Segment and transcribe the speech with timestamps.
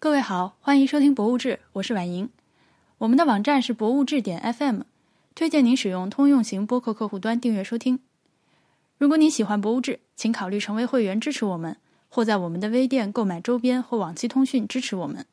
[0.00, 2.30] 各位好，欢迎收听《博物志》，我是婉莹。
[2.98, 4.82] 我们的网站是博物志点 FM，
[5.34, 7.98] 推荐您使用通用型播客客户端订阅收听。
[8.96, 11.76] 如果您喜欢《博物志》，请考虑成为会员支持我们，
[12.08, 15.26] 或在我们的微店购买周边或往期通讯支持我们。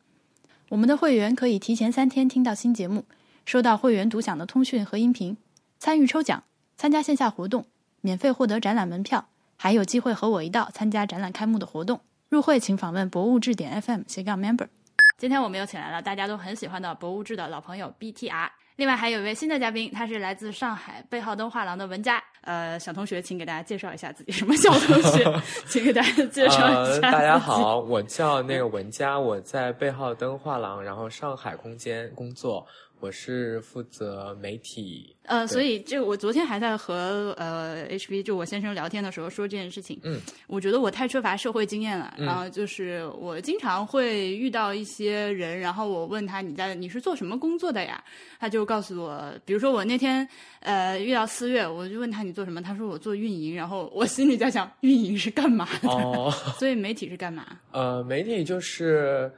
[0.70, 3.05] 我们的会员可以提前三天听到新节目，
[3.45, 5.38] 收到会员独享的通讯和音频，
[5.77, 6.43] 参与抽奖，
[6.75, 7.68] 参加线下活动，
[8.02, 9.27] 免费获得展览门票，
[9.57, 12.00] 还有机会和我一道参加展览开幕的活动。
[12.36, 14.67] 入会请访问博物志点 FM 斜杠 member。
[15.17, 22.21] 今天我们又请来了大家都很喜欢的博物志的老朋友 BTR，另外还有一位新的嘉宾，他是来自上海贝浩登画廊的文佳。
[22.41, 24.31] 呃，小同学，请给大家介绍一下自己。
[24.34, 25.41] 什么小同学？
[25.66, 26.99] 请给大家介绍一下。
[26.99, 32.67] 大家好，我叫那个文佳，我在贝浩登画廊，然后上海空间工作。
[33.05, 48.04] 我是负责媒体，呃，所以就我昨天还在和呃 HB 就我先生聊天的时候说这件事情，嗯，我觉得我太缺乏社会经验了，然后就是我经常会遇到一些人，然后我问他你在你是做什么工作的呀？
[48.40, 50.27] 他就告诉我，比如说我那天
[50.62, 52.60] 呃遇到四月，我就问他你做什么？
[52.60, 55.88] 他说我做运营，然后我心里在想运营是干嘛的？
[55.90, 57.46] 哦， 所以媒体是干嘛？
[57.72, 59.32] 呃，媒体就是。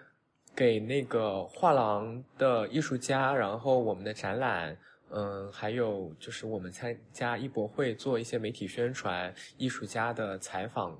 [0.57, 4.75] 给那个画廊的艺术家，然后我们的展览，
[5.11, 10.99] 嗯，还有就是我们参加艺博会做一些媒体宣传，艺术家的采访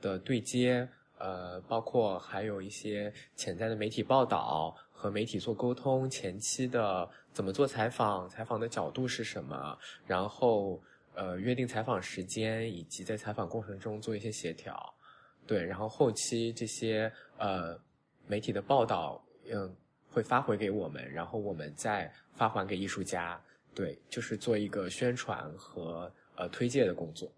[0.00, 10.82] 的对接，呃，包括还有一些潜在的媒体报道和媒体做沟通，前期的怎么做采访，采访的角度是什么，然后
[11.14, 14.92] 呃约定采访时间，以及在采访过程中做一些协调，
[15.46, 17.78] 对，然后后期这些呃。
[18.26, 19.74] 媒体的报道，嗯，
[20.10, 23.40] 会发回给我们，然后我们再发还给艺术家，
[23.74, 27.30] 对，就是做一个宣传和呃推介的工作。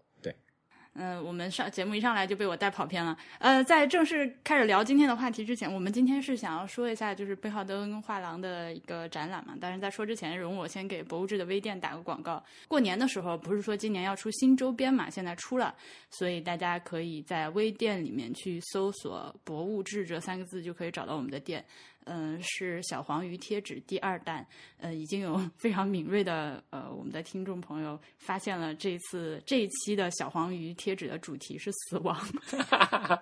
[0.95, 3.17] 嗯，我们上节目一上来就被我带跑偏了。
[3.37, 9.55] 呃，在正式开始聊今天的话题之前，我们今天是想要说一下就是贝浩登画廊的一个展览嘛。
[9.61, 12.43] 但是在说之前，容我先给博物志的微店打个广告。
[12.67, 15.73] 过年的时候不是说今年要出新周边嘛，现在出了，
[16.09, 21.63] 所以大家可以在微店里面去搜索“博物志”这三个字，就可以找到我们的店。
[22.09, 24.45] 嗯，是小黄鱼贴纸第二弹。
[24.79, 32.17] 呃，已经有非常敏锐的呃，我们的听众朋友发现了这次这一期的小黄鱼贴纸的主题是死亡。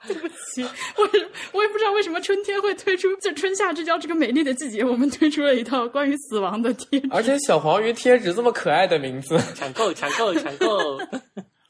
[0.07, 1.03] 对不起，我
[1.51, 7.07] 我也不知道为什么春天会推出这春夏之交这个美丽的季节，我们推出了一套关于死亡的贴纸。
[7.11, 10.97] 而且小黄鱼贴纸这么可爱的名字，抢购抢购抢购，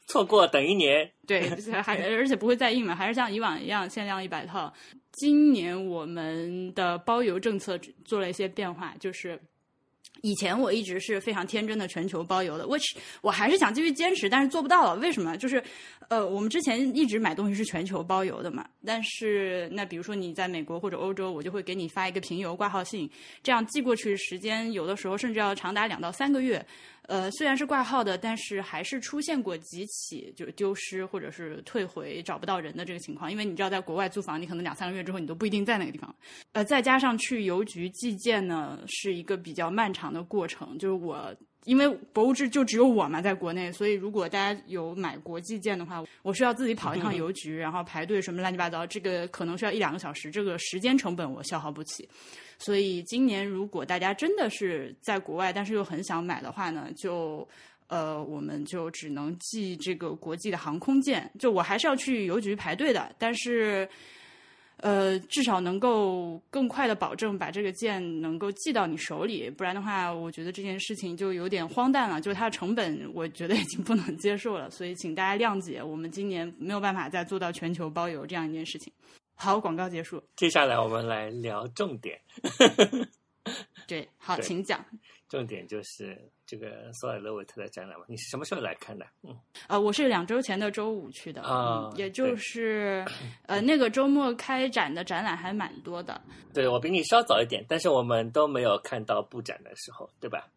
[0.06, 1.10] 错过等一年。
[1.26, 1.48] 对，
[1.82, 4.72] 还而且不会再印了，还是像以往一样限量一百套。
[5.18, 9.36] 今年我们的包邮政策做了一些变化，就是
[10.22, 15.00] 以前我一直是非常天真的全球包邮的，which 我还是想继续坚持，但是做不到了。
[15.00, 15.36] 为什么？
[15.36, 15.62] 就是
[16.08, 23.10] 呃，我们之前一直买东西是全球包邮的嘛，但是那比如说你在美国或者欧洲，我就会给你发一个平邮挂号信，
[23.42, 26.64] 这样寄过去时间有的时候甚至要长达两到三个月。
[27.08, 33.32] 呃，虽然是挂号的，但是还是出现过几起就是丢失或者是退回找不到人的这个情况。
[33.32, 36.14] 因为你知道，在国外租房，你可能两三个月之后你都不一定在那个地方。
[36.52, 40.76] 呃，再加上去邮局寄件呢，是一个比较漫长的过程。
[40.78, 52.06] 就是我因为博物志就只有我嘛，在国内，所以如果大家有买国际件的话，我需要自己跑一趟邮局，然后排队什么乱七八糟，这个可能需要一两个小时，这个时间成本我消耗不起。
[52.58, 57.46] 所以今年如果大家真的是在国外，但是又很想买的话呢，就
[57.86, 61.30] 呃，我们就只能寄这个国际的航空件。
[61.38, 63.88] 就我还是要去邮局排队的，但是
[64.78, 69.48] 呃，至少能够更快的保证把这个件能够寄到你手里。
[69.48, 74.70] 不然的话，我觉得这件事情就有点荒诞了，就是它的成本，我觉得已经不能接受了。
[74.70, 78.92] 所以请大家谅解，我们今年没有办法再做到全球包邮这样一件事情。
[79.40, 80.20] 好，广告结束。
[80.34, 82.20] 接下来我们来聊重点。
[83.86, 84.84] 对，好，请讲。
[85.28, 88.04] 重点就是这个索尔勒维特的展览嘛？
[88.08, 89.06] 你是什么时候来看的？
[89.22, 89.38] 嗯，
[89.68, 93.06] 呃，我是两周前的周五去的，啊，也就是
[93.46, 96.20] 呃那个周末开展的展览还蛮多的。
[96.52, 100.48] 对我比你稍早一点，但是我们都没有看到布展的时候，对吧？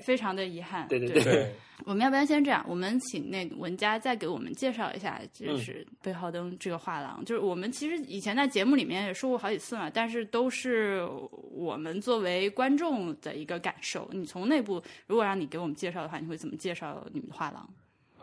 [0.00, 0.86] 非常的遗憾。
[0.88, 1.52] 对对对，
[1.84, 7.24] 我们要不然先这样，我们请那个文佳再给我们介绍一下，就是贝浩登这个画廊。
[7.24, 11.06] 就是我们其实以前在节目里面也说过好几次嘛，但是都是
[11.50, 14.08] 我们作为观众的一个感受。
[14.12, 17.68] 你从内部如果让你给我们介绍的话，你会怎么介绍你们的画廊？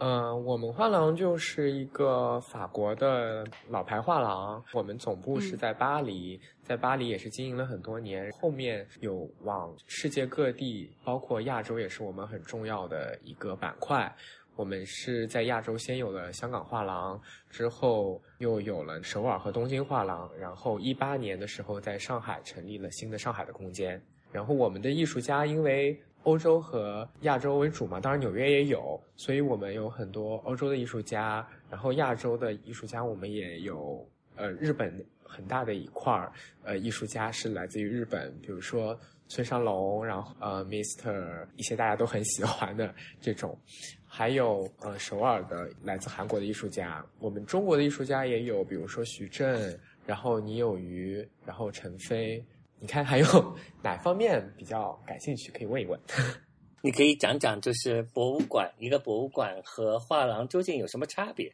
[0.03, 14.11] 嗯，我们画廊就是一个法国的老牌画廊，我们总部是在巴黎，在巴黎也是经营了很多年，后面有往世界各地，包括亚洲也是我们很重要的一个板块。
[14.55, 17.21] 我们是在亚洲先有了香港画廊，
[17.51, 24.01] 之后又有了首尔和东京画廊，然后一八年的时候在上海成立了新的上海的空间。
[24.31, 36.31] 然后我们的艺术家因为欧洲和亚洲为主嘛，当然纽约也有，所以我们有很多欧洲的艺术家，然后亚洲的艺术家我们也有，呃，日本很大的一块儿，
[36.63, 38.97] 呃，艺术家是来自于日本，比如说
[39.27, 43.57] 村上隆，然后呃，Mr 一些大家都很喜欢的 这种，
[44.05, 52.45] 还有呃首尔的来自韩国的艺术家，我们中国的艺术家也有，比如说徐震，然后倪有余，然后陈飞。
[52.81, 53.25] 你看还有
[53.81, 55.51] 哪方面比较感兴趣？
[55.51, 55.97] 可以问一问。
[56.81, 61.45] 你可以讲讲，就是博物馆一个博物馆和画廊究竟有什么差别，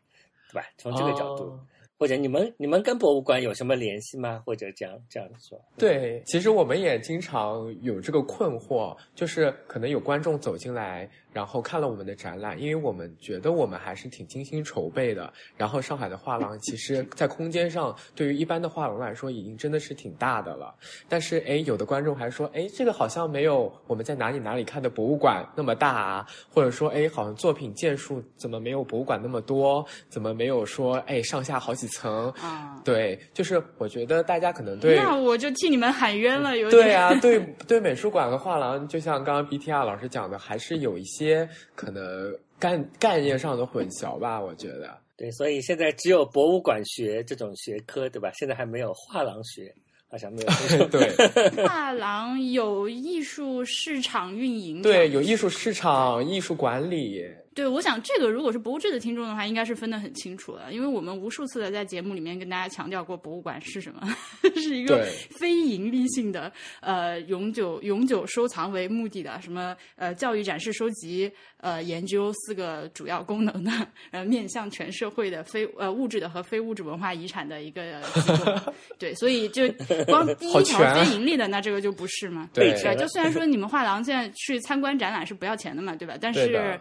[0.50, 0.66] 对吧？
[0.78, 1.44] 从这个角度。
[1.44, 1.60] 哦
[2.00, 4.40] 或者你们你们跟博物馆有什么联系吗？
[4.46, 5.60] 或者这样这样说？
[5.80, 15.32] 对，其实我们也经常有这个困惑，就是可能有观众走进来，然后看了我们的展览，因为我们觉得我们还是挺精心筹备的。
[15.56, 20.74] 然后上海的画廊，其实在空间上，对于一般的画廊来说，已经真的是挺大的了。
[21.08, 29.86] 但是，哎，有的观众还说，哎，这个好像没有我们在哪里哪里看的博物馆那么大啊，或者说，哎，好像作品件数怎么没有博物馆那么多？
[30.10, 32.32] 怎么没有说，哎，上下好几层？
[32.42, 41.17] 啊，对，就是我觉得大家可能对那我就替你们喊冤了，有点对啊，对对，美术馆和画廊，就像刚刚 BTR 老师讲的，还是有一些
[41.76, 44.98] 可能概概念上的混淆吧，我觉得。
[45.16, 48.32] 对，所以现在只有博物馆学这种学科，对吧？
[48.36, 49.74] 现在还没有画廊学，
[50.08, 50.48] 好像没有。
[50.90, 51.10] 对
[51.66, 57.26] 画廊有艺术市场运营，对，有艺术市场、艺术管理，
[57.58, 64.16] 对，我想这个如果是博物志的听众的话，应该是分得很清楚的，因为我们无数次的在节目里面跟大家强调过，博物馆是什么，
[64.56, 73.72] 是一个非盈利性的，呃，永久永久收藏为目的的，什么呃教育展示收集呃研究四个主要功能的，
[74.12, 78.72] 呃面向全社会的非呃物质的和非物质文化遗产的一个机构。
[79.00, 79.68] 对，所以就
[80.06, 82.48] 光第一条非盈利的，那这个就不是嘛。
[82.54, 82.72] 对？
[82.96, 86.16] 就虽然说你们画廊现在去参观展览是不要钱的嘛，对吧？
[86.22, 86.80] 但是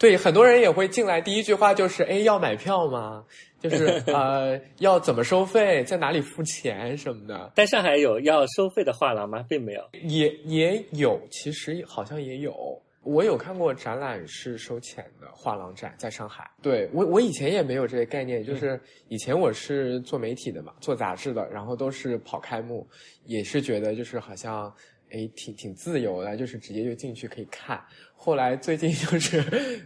[0.00, 3.22] 对，很多人也会进来，第一句话就是：“哎，要买票吗？
[3.60, 7.52] 就是 呃，要怎么收费，在哪里付钱什么的。
[7.54, 9.44] 在上海有要收费的画廊吗？
[9.46, 9.82] 并没有。
[10.04, 12.80] 也也有，其实好像也有。
[13.02, 16.50] 我有看过展览是收钱的画廊展，在上海。
[16.62, 22.88] 对我，我以前也没有这个概念，就是以前我是做媒体的嘛，做杂志的，然后都是跑开幕，
[23.26, 24.72] 也是觉得就是好像
[25.10, 27.82] 诶挺挺自由的，就是直接就进去可以看。
[28.22, 29.42] 后来最近就是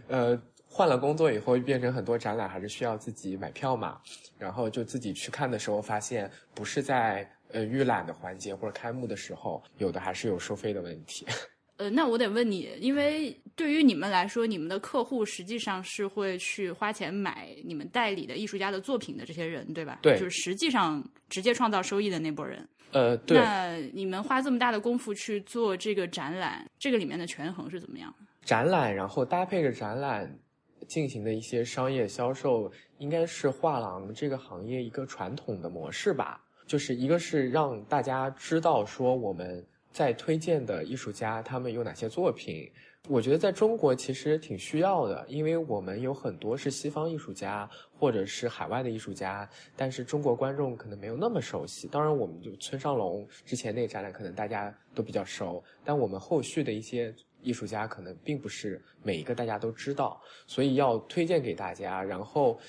[0.09, 0.37] 呃
[0.67, 3.97] 换了工作以后，变成很多展览还是需要自己买票嘛，
[4.37, 11.25] 然后就自己去看的时候，发现不是在呃预览的环节或者开幕的时候，有的还是有收费的问题。
[11.77, 19.99] 呃，那我得问你，因为对于你们来说，你们的客户实际上是会去花钱买你们代理的艺术家的作品的这些人，对吧？
[20.01, 22.67] 对就是实际上直接创造收益的那波人。
[22.91, 28.24] 呃，对，那你们花这么大的功夫去做这个展览，这个里面的权衡是怎么样的？
[28.45, 30.39] 展览，然后搭配着展览
[30.87, 36.41] 进行的一些商业销售，应该是画廊这个行业一个传统的模式吧。
[36.67, 42.71] 就是一个是让大家知道说我们在推荐的艺术家他们有哪些作品。
[43.07, 47.69] 我觉得在中国其实挺需要的，因为我们有很多是西方艺术家
[47.99, 51.87] 或者是海外的艺术家，但是中国观众可能没有那么熟悉。
[51.87, 57.13] 当然，我们就村上隆之前那个展览可能大家都比较熟，但我们后续的一些
[57.45, 62.03] 艺术家可能并不是每一个大家都知道，所以要推荐给大家。
[62.03, 62.59] 然后，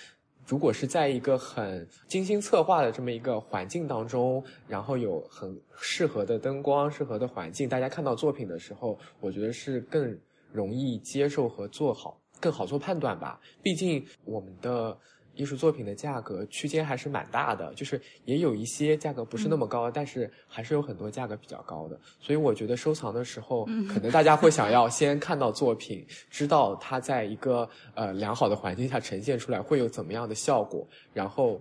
[0.47, 10.17] 如果是在一个很精心策划的这么一个环境当中，然后有很适合的灯光、适合的环境，大家看到作品的时候，我觉得是更
[10.53, 13.41] 容易接受和做好，更好做判断吧。
[13.63, 14.97] 毕竟我们的。
[15.37, 22.01] 艺术作品的价格区间还是蛮大的，就是也有一些价格不是那么高，但是还是有很多价格比较高的。
[22.19, 31.61] 所以我觉得收藏的时候，可能大家会想要先看到作品，知道它在一个呃良好的环境下呈现出来会有怎么样的效果，然后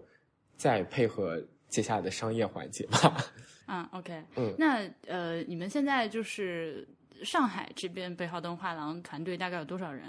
[0.55, 3.17] 再配合接下来的商业环节吧。
[3.65, 6.87] 啊， OK，嗯那呃，你们现在就是
[7.23, 10.03] 上海这边北浩东画廊团队大概有多少人？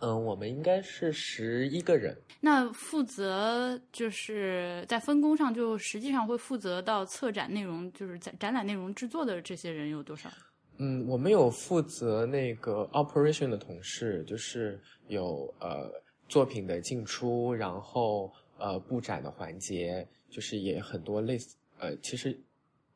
[0.00, 2.16] 嗯，我们应该是十一个人。
[2.40, 10.30] 那负责就是在分工上，就实际上会负责到策展内容，就是在展览内容制作的这些人有多少？
[10.76, 15.90] 嗯，我们有负责那个 operation 的同事，就是有呃
[16.28, 22.38] 作品的进出，然后呃布展的环节，就是也很多类似呃，其实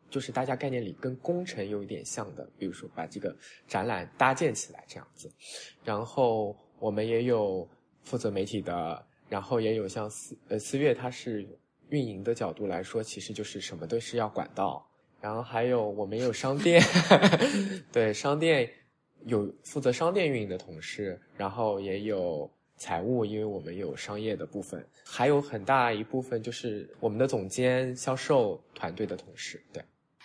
[0.09, 5.29] 就是大家概念里跟工程有一点像的，比如说把这个展览搭建起来这样子。
[5.83, 7.67] 然后我们也有
[8.03, 11.47] 负责媒体的，然后也有像思呃思悦，它是
[11.91, 14.85] 运营的角度来说，其实就是什么都是要管到。
[15.21, 16.83] 然后还有我们有商店，
[17.93, 18.69] 对商店
[19.27, 29.63] 有负责商店运营的同事，然后也有财务，因为我们有商业的部分，还有很大一部分就是我们的总监、销售团队的同事。
[29.73, 29.81] 对，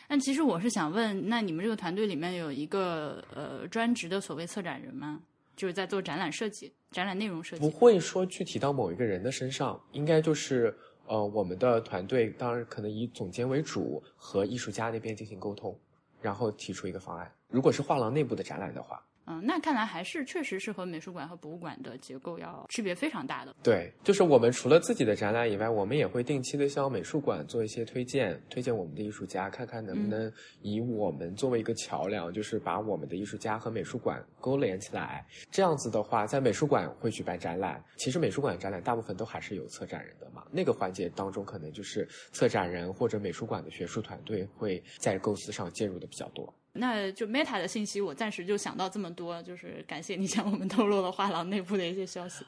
[0.10, 5.22] 那其实我是想问，那你们这个团队里面有一个呃专职的所谓策展人吗？
[5.58, 7.62] 就是在做展览设计、展览内容设计？
[7.62, 10.74] 不会说具体到某一个人的身上，应该就是。
[11.10, 15.74] 呃，我们的团队当然可能以总监为主，和艺术家那边进行沟通，
[16.22, 17.32] 然后提出一个方案。
[17.48, 19.02] 如果是画廊内部的展览的话。
[19.30, 23.54] 嗯，那看来还是确实是和美术馆和博物馆的结构要区别非常大的。
[23.62, 30.32] 对，就是我们除了自己的展览以外，我们也会定期的向美术馆做一些推荐，推荐我们的艺术家，看看能不能
[30.62, 35.26] 以我们作为一个桥梁，就是把我们的艺术家和美术馆勾连起来。
[35.52, 46.54] 这样子的话，在美术馆会举办展览，其实美术馆展览大部分都还是有策展人的嘛，那个环节当中可能就是策展人或者美术馆的学术团队会在构思上介入的比较多。
[46.78, 52.46] 那就 Meta 的信息，我暂时就想到这么多，就是感谢你向我们透露了画廊内部的一些消息。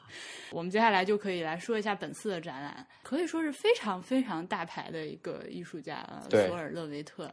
[0.52, 7.32] 我们接下来就可以来说一下本次的展览，可以说是非常非常大牌的一个艺术家索尔勒维特，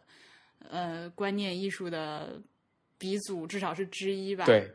[0.69, 2.41] 呃，观念艺术的
[2.97, 4.45] 鼻祖，至少是之一吧。
[4.45, 4.69] 对，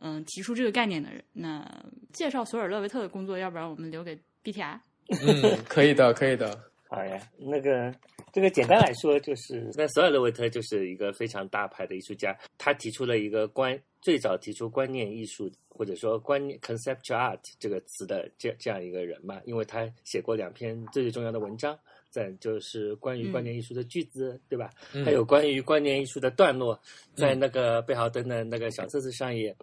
[0.00, 1.22] 嗯，提出这个概念的人。
[1.32, 1.64] 那
[2.12, 4.78] 介绍索尔勒维特的工作，要不然我们留给 BTR。
[5.08, 6.67] 嗯，可以的，可以的。
[6.88, 7.94] 好呀，那个。
[8.30, 21.76] 这个简单来说，就是 那索尔勒维特就是一个非常大牌的艺术家，他提出了一个观，最早提出观念艺术或者说观念 conceptual art 这个词的这这样一个人嘛，因为他写过两篇最最重要的文章，
[22.10, 24.70] 在就是关于观念艺术的句子，对吧？
[25.04, 26.80] 还有关于观念艺术的段落，
[27.14, 29.54] 在那个贝豪登的那个小册子上也。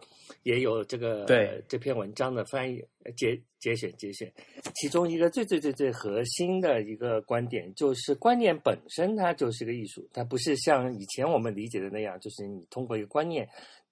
[0.41, 2.83] 也有这个对这篇文章的翻译
[3.15, 4.31] 节节选节选，
[4.75, 13.47] 其中一个最最最最核心的一个观点就是观念本身它就是个艺术，它不是像以前我们理解的那样，就是你通过一个观念，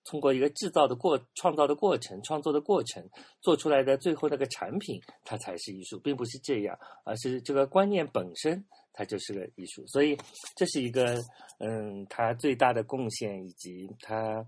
[0.05, 3.03] 通过一个制造的过创造的过程、创作的过程
[3.41, 10.17] 做出来的最后那个产品，它才是艺术，并不是这样，而是这个观念本身它就是个艺术，所以
[10.55, 11.21] 这是一个
[11.59, 14.45] 嗯，他最大的贡献以及他。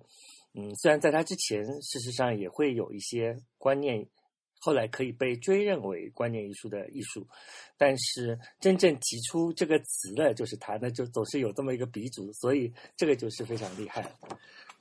[0.58, 4.08] 嗯，虽然在他之前，事实上也会有一些观念，
[4.62, 7.28] 后来可以被追认为观念艺术的艺术，
[7.76, 14.10] 但是真正提出这个词的，就是他，那就总是有这么一个鼻祖，所以这个就是非常厉害。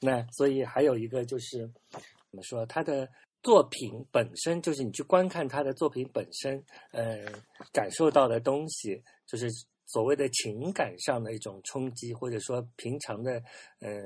[0.05, 1.59] 那所以还有一个就是，
[2.31, 3.09] 怎么说，他的
[3.43, 7.25] 作品本身就是你去观看他的作品本身，呃，
[7.73, 9.49] 感受到的东西就是。
[9.87, 13.33] 所谓的情感上的一种冲击，或者说平常的，
[13.81, 14.03] 呃，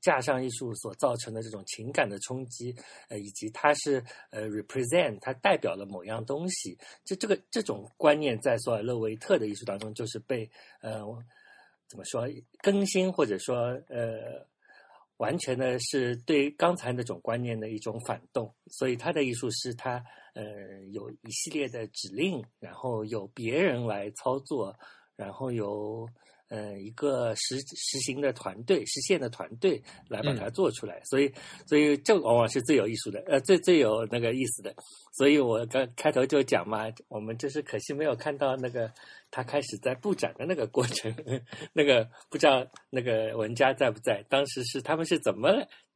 [0.00, 2.72] 架上艺术所造成的这种情感的冲击，
[3.08, 10.48] 呃，以及它是呃 represent，它代表了某样东西，就这个这种观念在索尔勒维特的艺术当中就是被
[10.82, 11.00] 呃
[11.88, 12.28] 怎么说
[12.62, 13.56] 更新，或者说
[13.88, 14.46] 呃
[15.22, 20.42] 完全的是对刚才那种观念的一种反动，所以他的艺术是他呃
[20.90, 24.76] 有一系列的指令，然后有别人来操作。
[25.16, 26.08] 然后由
[26.48, 31.32] 呃一个实实行的团队、实现的团队来把它做出来，所以
[31.66, 34.74] 所以这往往是最有艺术的，呃，最最有那个意思的。
[35.12, 38.92] 所以我刚开头就讲嘛，我们就是可惜没有看到那个
[39.30, 41.14] 他开始在布展的那个过程，
[41.72, 44.24] 那个不知道那个文家在不在？
[44.28, 45.48] 当时是他们是怎么？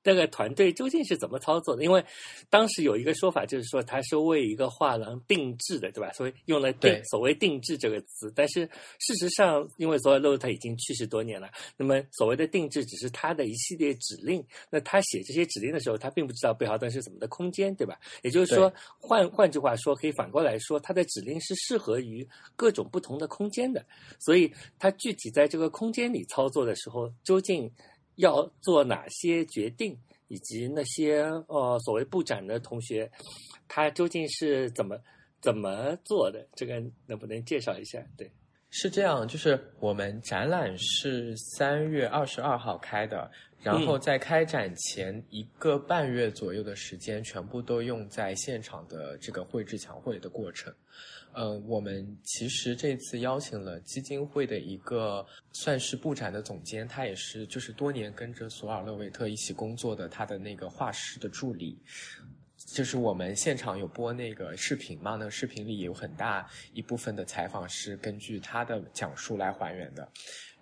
[0.07, 1.83] 这个团队究竟是怎么操作的？
[1.83, 2.05] 因为
[2.49, 6.13] 当时有一个说法，就是说他是为一个画廊定制的，对吧？
[6.13, 8.33] 所以用了“定”所谓“定制”这个词。
[8.33, 8.65] 但是
[9.01, 14.47] 事实上，因为索尔洛特已经去世多年了，那么所谓的定制只是他的一系列指令。
[14.71, 17.99] 那他写这些指令的时候，他并不知道贝豪登是怎么的空间，对吧？
[18.23, 23.85] 也就是说，换换句话说，可以反过来说，他的指令是适合于各种不同的空间的。
[24.21, 27.69] 所以，他具体在这个空间里操作的时候，究竟？
[28.17, 29.97] 要做哪些决定，
[30.29, 33.11] 以及那些呃所谓布展的同学，
[33.69, 34.99] 他究竟是怎么
[35.41, 36.47] 怎么做的？
[36.55, 38.05] 这个能不能介绍一下？
[38.17, 38.31] 对，
[38.71, 43.31] 是这样，就是我们展览是三月二十二号开的，
[43.63, 50.75] 然后在开展前一个半月左右的时间，全部都用在现场的这个绘制墙绘的过程。
[51.37, 61.79] 呃，我们其实这次邀请了基金会的一个算是布展的总监，他也是就是多年跟着索尔勒维特一起工作的，他的那个画师的助理。
[62.57, 70.09] 就是我们现场有播那个视频嘛，那个视频里有很大一部分的采访是根据他的讲述来还原的。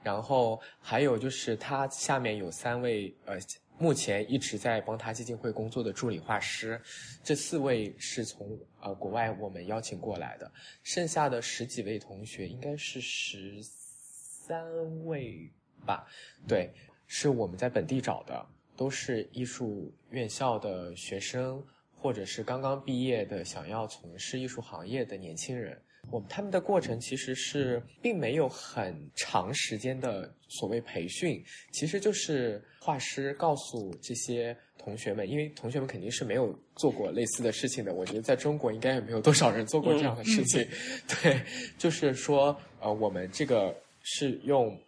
[0.02, 3.38] 然后还有就是他下面有三位呃
[3.76, 6.80] 目前一直在帮他基金会工作的助理画师，
[7.22, 10.50] 这四位是从呃国外我们邀请过来的，
[10.82, 15.50] 剩下的十几位同学应该是十三位
[15.84, 16.06] 吧，
[16.46, 16.72] 对，
[17.06, 21.62] 是我们在本地找的，都是艺术院校的学生，
[21.96, 25.80] 或者是刚刚毕业的想要从事艺术行业的年轻人。
[26.10, 31.42] 我们他们的过程其实是并没有很长时间的所谓培训，
[31.72, 37.92] 其实就是画师告诉这些同学们，因为同学们肯定是没有做过类似的事情的。
[37.92, 40.66] 我觉得在中国应该也没有多少人做过这样的事情。
[41.08, 41.40] 对，
[41.78, 44.78] 就是说，呃，我们这个是用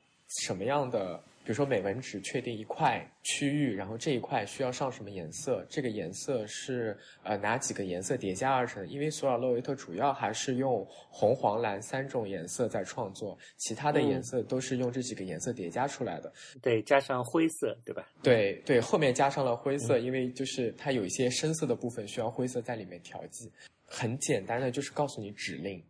[0.45, 1.21] 什么样的？
[1.47, 5.65] 比如说美纹纸确定一块区域，然后这一块需要上什么颜色？
[5.71, 8.89] 这个颜色是呃哪几个颜色叠加而成的？
[8.89, 16.33] 因为索尔洛维特主要还是用红、黄、蓝三种颜色在创作，其他的颜色都是用这几个颜色叠加出来的。
[16.61, 18.05] 对，加上灰色，对吧？
[18.25, 23.49] 对对，后面加上了灰色，因为就是它有一些深色的部分需要灰色在里面调剂。
[23.85, 25.81] 很简单的就是告诉你指令，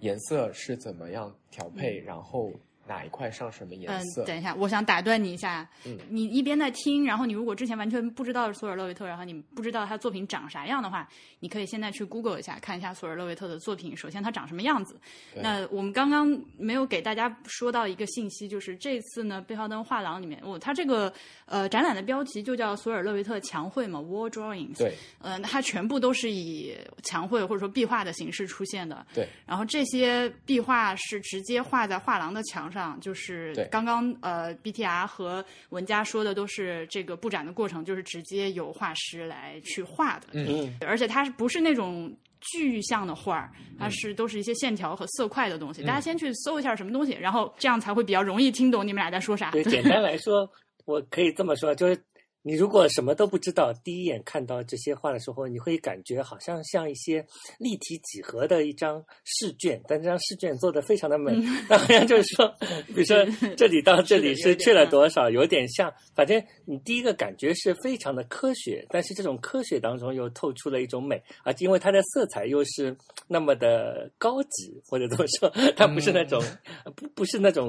[0.00, 2.52] 颜色是怎么样调配，然后。
[2.86, 4.22] 哪一块上什么颜色？
[4.22, 5.68] 嗯，等一下，我想打断你一下。
[5.84, 11.08] 嗯，你一边在听，然后你如果之前完全不知道索尔勒维特，然后你不知道他作品长啥样的话，
[11.40, 13.96] 你可以现在去 Google 一下，看一下索尔勒维特的作品。
[13.96, 14.98] 首先，他长什么样子？
[15.34, 16.28] 那我们刚刚
[16.58, 21.12] 没有给大家说到一个信息，就是这次呢，贝浩登画廊里面，哦，它这个
[21.46, 24.78] 呃展览的标题就叫索尔勒维特墙绘嘛，Wall Drawings。
[24.78, 24.94] 对。
[25.20, 29.04] 呃，它全部都是以墙绘或者说壁画的形式出现的。
[29.14, 29.26] 对。
[29.46, 33.54] 然后这些壁画是直接画在画廊的墙上，就是。
[33.70, 40.26] 刚刚呃，BTR 和文佳说的都是这个布展的过程，就是直接由画师来去画的。
[40.32, 43.50] 嗯，而且它是不是那种具象的画儿？
[43.78, 45.82] 它是都是一些线条和色块的东西。
[45.82, 49.50] 大家先去搜一下什么东西，然后这样才会比较容易听懂你们俩在说啥。
[49.50, 50.48] 对， 简单来说，
[50.84, 51.98] 我可以这么说，就是。
[52.46, 57.26] 你如果什么都不知道，第一眼看到这些画的时候，你会感觉好像像一些
[57.58, 61.34] 立体几何的一张试卷，但这张试卷做的非常的美。
[61.68, 62.46] 那好像就是说，
[62.86, 63.26] 比如说
[63.56, 65.92] 这里到这里是去了多少，有点像。
[66.14, 76.40] 反正你第一个感觉是非常的科学，但是这种科学当中又透出了一种美啊，因为它的色彩又是那么的高级，或者怎么说，它不是那种
[76.94, 77.68] 不不是那种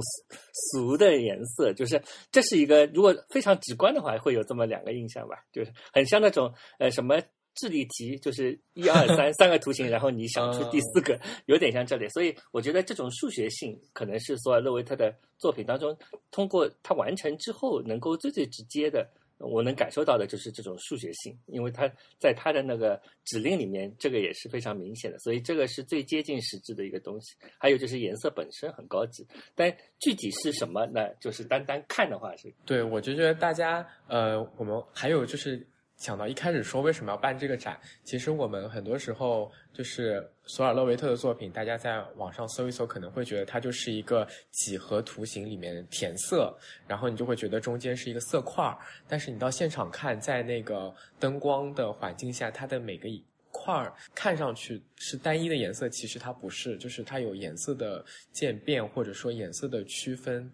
[0.72, 2.00] 俗的颜色，就是
[2.32, 4.67] 这是一个如果非常直观的话，会有这么。
[4.68, 7.22] 两个印象吧，就是很像那种呃什么
[7.56, 12.08] 智力题，就是一二三 三个图形，然后你想出第四个，有点像这里。
[12.10, 15.98] 所以我觉得这种数学性可能是索尔勒维特的作品当中，
[16.32, 19.10] 通过他完成之后能够最最直接的。
[19.40, 21.88] 我能感受到的就是这种数学性，因为它
[22.20, 27.36] 在它的那个指令里面，这个也是非常明显的，所以这个是最接近实质的一个东西。
[27.58, 32.54] 还有就是颜色本身很高级，但具体是什么，呢就是单单看的话是。
[32.66, 35.68] 对，我就觉得大家呃，我们还有就是。
[35.98, 46.56] 想到一开始说为什么要办这个展，其实我们很多时候就是索尔勒维特的作品，大家在网上搜一搜，可能会觉得它就是一个几何图形里面填色，
[46.88, 48.78] 然后你就会觉得中间是一个色块儿。
[49.08, 53.10] 但是你到现场看，在那个灯光的环境下，它的每个
[53.50, 60.52] 块儿看上去是单一的颜色，其实它不是，就是它有颜色的渐变或者说颜色的区分，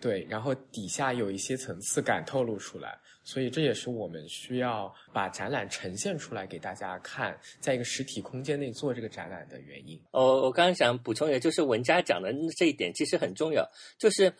[0.00, 2.98] 对，然后底下有一些层次感透露出来。
[3.24, 10.00] 所以这也是我们需要把展览呈现出来给大家看，在一个实体空间内做这个展览的原因。
[10.10, 13.64] 哦，我刚刚想补充一个，就是文佳讲的这一点其实很重要。
[13.98, 14.32] 就是，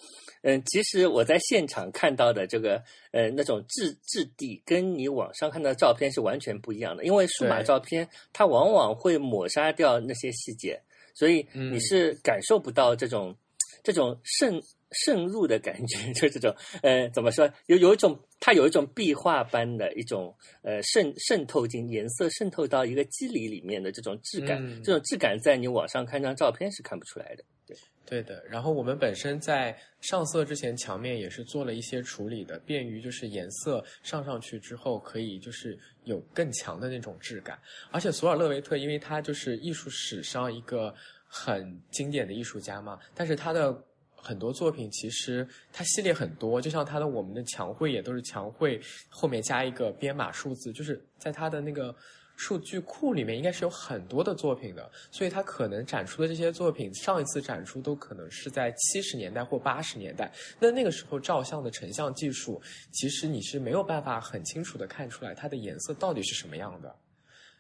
[0.43, 7.05] 嗯，其实我在现场看到的这个，呃，那种质质地跟你网上看到的照片是完全不一样的。
[7.05, 10.81] 因为数码照片它往往会抹杀掉那些细节，
[11.15, 13.37] 所以你是感受不到这种
[13.83, 14.61] 这种渗。
[14.93, 17.51] 渗入的感觉， 就这种，呃，怎么说？
[17.67, 27.45] 有有一种，它有一种壁画般的一种，呃，渗渗透进颜色渗透到一个肌理里面的这种质感，这种质感在你网上看张照片是看不出来的。
[27.67, 28.45] 对，对的。
[28.51, 37.59] 然后我们本身在上色之前，墙面也是做了一些处理的，便于就是颜色上上去之后，可以就是有更强的那种质感。
[37.91, 40.93] 而且索尔勒维特，因为他就是艺术史上一个
[41.27, 43.85] 很经典的艺术家嘛，但是他的。
[44.25, 51.93] 很多作品其实它系列很多，就像它的我们的墙绘也都是墙绘后面加一个编码数字，就是在它的那个
[52.37, 66.95] 数据库里面应该是有很多的作品的，所以它可能展出的这些作品上一次展出都可能是在七十年代或八十年代，那那个时候照相的成像技术其实你是没有办法很清楚的看出来它的颜色到底是什么样的。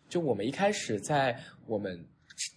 [0.09, 2.03] 就我们一开始在我们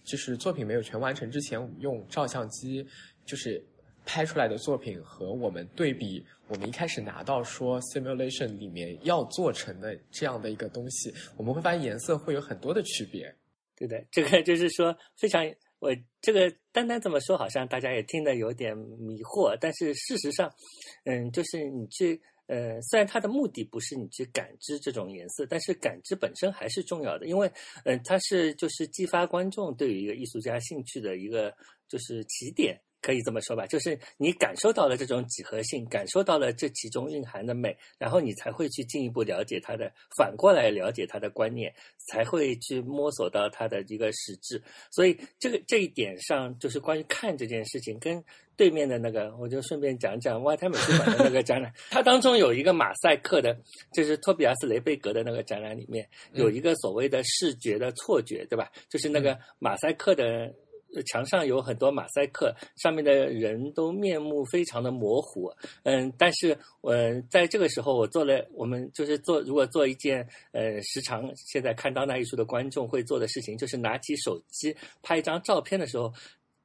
[0.04, 2.86] 就是作品没有全完成之前，我们用照相机
[3.24, 3.60] 就是。
[4.06, 13.34] 拍出来的作品和我们对比，我们一开始拿到说 simulation 里面要做成的这样的一个东西，我们会发现颜色会有很多的区别。
[13.76, 15.44] 对的，这个就是说非常，
[15.80, 20.50] 我这个单单这么说，好像大家也听得有点迷惑，但是事实上，
[21.04, 22.18] 嗯，就是你去。
[22.48, 27.50] 呃，虽然它的目的不是你去感知这种颜色，但是感知本身还是重要的，因为，
[27.84, 31.52] 嗯，它是就是激发观众对于一个艺术家兴趣的一个
[31.88, 32.80] 就是起点。
[33.06, 41.72] 可以这么说吧，就是你感受到了这种几何性，感受到了这其中蕴含的美，然后你才会去进一步了解它的，反过来了解它的观念，
[42.08, 44.60] 才会去摸索到它的一个实质。
[44.90, 48.20] 所以这个这一点上，就是关于看这件事情，跟
[48.56, 53.56] 对面的那个，我就顺便讲讲外滩美术馆的那个展览， 它当中有一个马赛克的，
[53.94, 58.68] 就是托比亚斯雷贝格的那个展览里面有一个所谓的视觉的错觉，对吧？
[58.88, 60.52] 就是那个马赛克的。
[61.04, 65.52] 墙上有很多马赛克，上面的人都面目非常的模糊。
[65.84, 66.94] 嗯，但是我
[67.30, 76.12] 在这个时候，我做了我们就是做，如果做一件呃，时常现在看当代艺术的观众会做的事情，就是拿起手机拍一张照片的时候，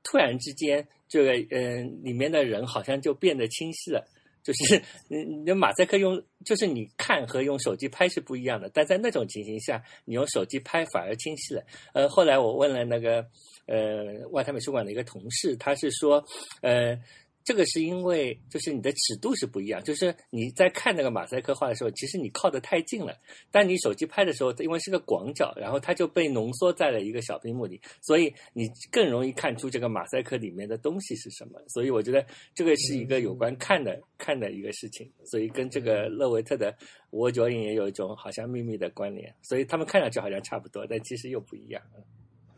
[0.04, 4.06] 突然之间，这个嗯，里面的人好像就变得清晰了。
[4.44, 8.72] 就是你你的马赛克用，就是你看和用手机拍是不一样的。
[8.74, 11.64] 但在那种情形下，你用手机拍反而清晰了。
[11.94, 13.26] 呃，后来我问了那个。
[13.72, 16.22] 呃，外滩美术馆的一个同事，他是说，
[16.62, 17.00] 呃，
[17.46, 23.18] 这个是因为就是你的尺度是不一样，就是你在看那个马赛克画的时候，其实你靠得太近了，
[23.50, 31.58] 但你手机拍的时候，因为是个广角，然后它就被浓缩在了一个小屏幕里，所以你更容易看出这个马赛克里面的东西是什么。
[31.70, 36.76] 所以我觉得这个是一个有关看的看的一个事情，所以跟这个勒维特的
[37.10, 41.82] 我角影也有一种好像秘密的关联，所以他们看上去好像差不多，但其实又不一样。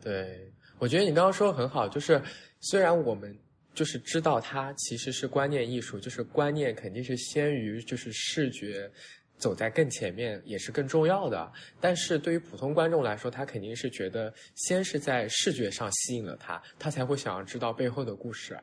[0.02, 0.52] 对。
[0.84, 2.20] 我觉得你刚刚说的很好，就是
[2.60, 3.34] 虽然我们
[3.74, 8.90] 就是知道它其实是观念艺术，就是观念肯定是先于就是视觉
[9.38, 11.50] 走在更前面，也是更重要的。
[11.80, 18.54] 但是对于普通观众来说，他肯定是觉得先是在视觉上吸引了他，他才会想要知道背后的故事。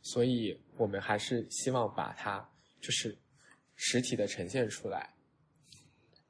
[0.00, 2.48] 所以我们还是希望把它
[2.80, 3.18] 就是
[3.74, 5.12] 实体的呈现出来。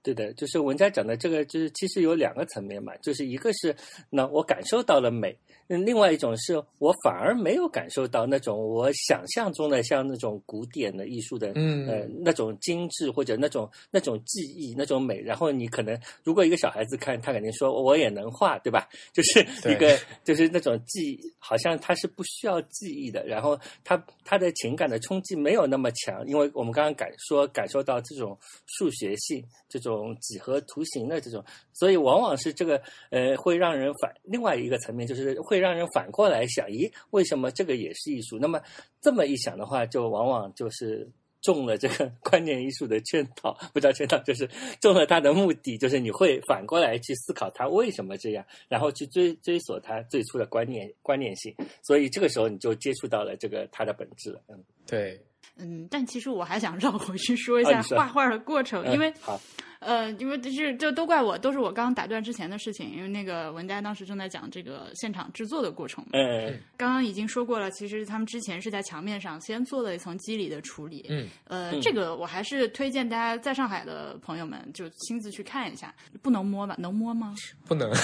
[0.04, 3.74] 对的，就是文佳讲的这个，就是其实有两个层面嘛，就是一个是
[4.10, 5.34] 那我感受到了美。
[5.68, 15.22] 嗯，另外一种是我反而没有感受到那种我想象中的像那种古典的艺术的，嗯，呃，那种精致或者那种那种技艺那种美。
[15.22, 18.86] 然后你可能如果一个小孩子看，他肯定说我也能画，对吧？
[19.14, 19.40] 就是
[19.70, 23.26] 一个就是那种记，好像他是不需要记忆的。
[23.26, 32.80] 然后他他的情感的冲击没有那么强，因为我们刚刚感说感受到这种数学性、这种种几何图形的这种，所以往往是这个
[33.10, 35.64] 呃会让人反另外一个层面就是会。
[35.64, 38.38] 让人反过来想，咦，为什么这个也是艺术？
[38.38, 38.60] 那么
[39.00, 41.08] 这么一想的话，就往往就是
[41.40, 44.46] 中了这个观念艺术的圈套，不叫圈套，就是
[44.78, 54.42] 中了他的目的，就是你会反过来去思考他为什么这样，然后去追追索他最初的观念观念性，所以这个时候你就接触到了这个它的本质了。
[54.48, 55.18] 嗯，对，
[55.56, 59.40] 嗯，但其实我还想绕回去说一下画画的过程，因为好。
[59.80, 62.90] 呃，因为是就都怪我，都是我刚打断之前的事情。
[62.90, 66.02] 因为那个文佳当时正在讲这个现场制作的过程。
[66.12, 71.04] 嗯，刚刚已经说过了，其实他们之前是在墙面上先做了一层肌理的处理。
[71.10, 75.94] 嗯，呃，这个我还是推荐大家在上海的朋友们就亲自去看一下。
[76.22, 76.74] 不能摸吧？
[76.78, 77.34] 能摸吗？
[77.66, 77.92] 不能。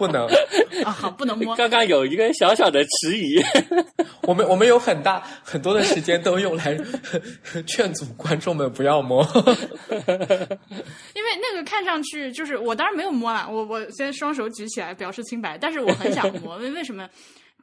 [0.00, 0.26] 不能
[0.82, 1.54] 啊，好，不能摸。
[1.56, 3.38] 刚刚有一个小小的迟疑。
[4.24, 6.74] 我们我们有很大很多的时间都用来
[7.66, 9.22] 劝阻观众们不要摸，
[9.90, 17.06] 因为那个看上去就是我当然没有摸啦，我我先双手举起来表示清白，但是我很想摸，为为什么？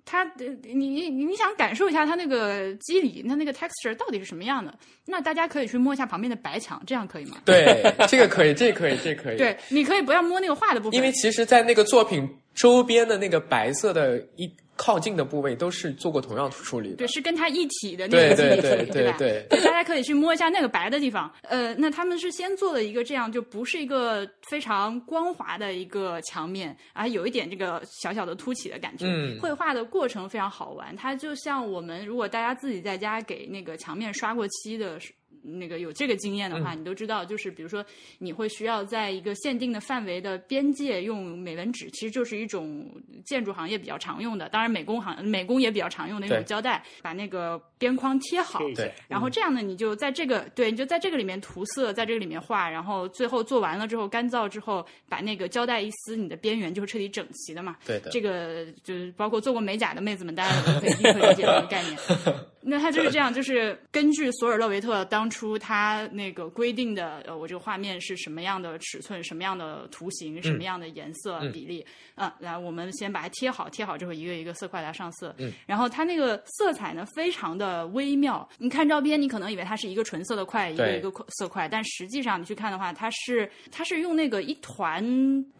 [0.10, 0.24] 它
[0.64, 4.74] 你你你想感受一下它那个肌理，它那个 texture 到底是什么样的？
[5.06, 7.38] 那大家可以去摸一下旁边的白墙，这样可以吗？
[7.44, 9.38] 对，这个可以，这个可以，这个可以。
[9.38, 14.50] 对，你可以不要摸那个画的部分，因为其实，在那个作品周边的那个白色的一。
[14.78, 21.30] 靠近的部位都是做过同样处理的，对，是跟它一体的那个对对对对对，大家可以去摸一下那个白的地方。
[21.42, 29.06] 呃，那他们是先做了一个这样，就不是一个非常光滑的一个墙面，啊，有一点这个小小的凸起的感觉。
[29.08, 35.00] 嗯，绘画的过程非常好玩，它就像我们如果大家自己在家给那个墙面刷过漆的
[35.48, 37.84] 那个有这个经验的话，你都知道，就是比如说
[38.20, 42.86] 你会需要在一个限定的范围的边界用美纹纸，其实就是一种
[43.26, 48.60] 建筑行业比较常用的，当然美工行美工也比较常用的一种胶带，把那个边框贴好。
[49.08, 57.78] 然后这样呢，你就在这个对，你就在这个里面涂色，在这个里面画，然后最后做完了之后干燥之后，把那个胶带一撕，你的边缘就会彻底整齐的嘛。
[57.86, 61.98] 对的，这个就是包括做过美甲的妹子们，大家都可以立刻理解这个概念。
[62.62, 85.04] 那它就是这样，就是根据索尔勒维特当初他那个规定的，呃，我这个画面是什么样的尺寸、什么样的图形、什么样的颜色比例，嗯，来我们先把它贴好，贴好之后一个一个色块来上色，嗯，然后它那个色彩呢非常的微妙，你看照片你可能以为它是一个纯色的块，一个一个色块，但实际上你去看的话，它是它是用那个一团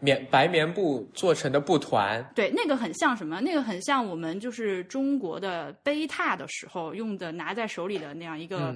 [0.00, 3.40] 棉白棉布做成的布团，对，那个很像什么？
[3.40, 8.74] 那个很像我们就是中国的背踏的时候用的拿在手里的那样一个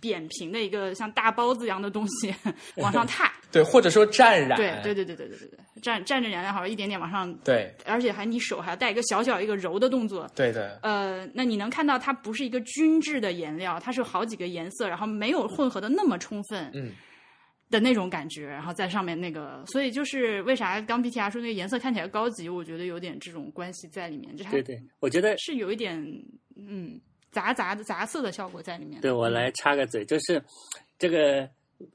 [0.00, 2.34] 扁平的一个像大包子一样的东西
[2.76, 16.90] 往上踏，对，或者说蘸染，对，对，对，对，对，对，对，蘸蘸着染料，好像一点点往上，对，而且还你手还要带一个小小一个揉的动作，对的，呃，那你能看到它不是一个均质的颜料，它是好几个颜色，然后没有混合的那么充分，嗯，
[17.70, 25.96] 的那种感觉，然后在上面那个，所以就是为啥刚 B T R 说那个颜色看起来高级，我觉得有点这种关系在里面，这对对，我觉得是有一点，
[26.56, 27.00] 嗯。
[27.32, 29.00] 杂杂的杂色的效果在里面。
[29.00, 30.40] 对我来插个嘴，就是
[30.98, 31.48] 这个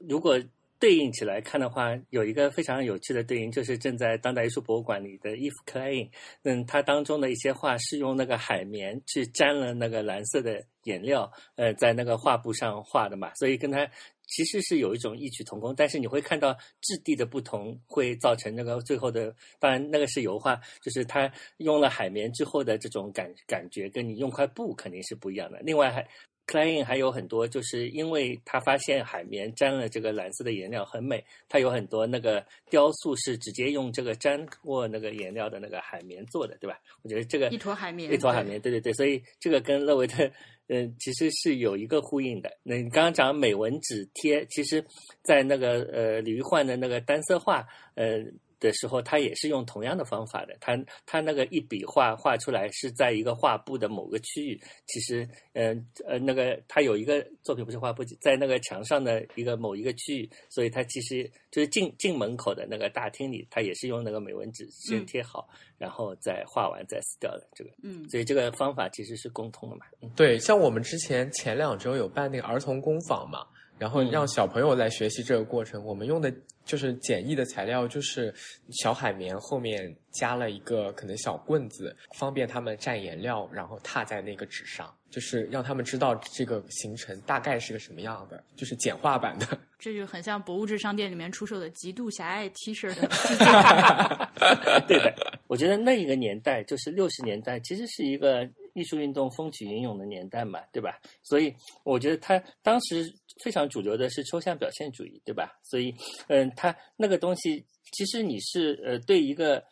[0.06, 0.38] 如果
[0.78, 6.10] 对应起来看的话，有一个非常有趣的对应，就是正在当代艺术博物馆里的伊夫克莱因，
[6.42, 13.88] 嗯，它当中的一些画是用那个海绵去沾了那个蓝色的颜料，呃，在那个画布上画的嘛，所以跟它。
[14.28, 25.58] 其实是有一种异曲同工，但是你会看到质地的不同，会造成那个最后的，当然那个是油画，就是它用了海绵之后的这种感感觉，跟你用块布肯定是不一样的。
[25.60, 26.06] 另外还
[26.48, 36.80] 克莱因还有很多，就是因为他发现海绵沾了这个蓝色的颜料很美，他有很多那个雕塑是直接用这个沾过那个颜料的那个海绵做的，对吧？
[37.02, 40.24] 我觉得这个一坨海绵，一坨海绵，对对对，所以这个跟勒维特，
[40.68, 42.50] 嗯、其实是有一个呼应的。
[42.62, 44.82] 那你刚刚讲美纹纸贴，其实，
[45.22, 48.24] 在那个呃李玉焕的那个单色画，呃。
[48.60, 50.56] 的时候，他也是用同样的方法的。
[50.60, 67.70] 他他那个一笔画画出来是在一个画布的某个区域，其实，嗯呃那个他有一个作品不是画布，在那个墙上的一个某一个区域，所以他其实就是进进门口的那个大厅里，他也是用那个美纹纸先嗯贴好，然后再画完再撕掉的这个。
[67.82, 69.86] 嗯所以这个方法其实是共通的嘛。
[70.02, 73.46] 嗯对，像我们之前前两周有办那个儿童工坊嘛，
[73.78, 75.84] 然后让小朋友来学习这个过程。
[75.84, 76.32] 我们用的
[76.64, 78.34] 就是简易的材料，就是
[78.70, 89.46] 小海绵后面加了一个可能小棍子，方便他们蘸颜料，然后踏在那个纸上，就是让他们知道这个行程大概是个什么样的，就是简化版的。
[89.78, 93.08] 这就很像博物志商店里面出售的极度狭隘 T 恤的
[94.88, 95.14] 对的，
[95.46, 98.44] 我觉得那一个年代就是六十年代，其实是一个
[98.78, 100.98] 艺术运动风起云涌的年代嘛，对吧？
[101.22, 101.52] 所以
[101.84, 103.12] 我觉得他当时
[103.42, 105.58] 非常主流的是抽象表现主义，对吧？
[105.64, 105.94] 所以，
[106.28, 109.64] 嗯，他那个东西其实你是呃对一个。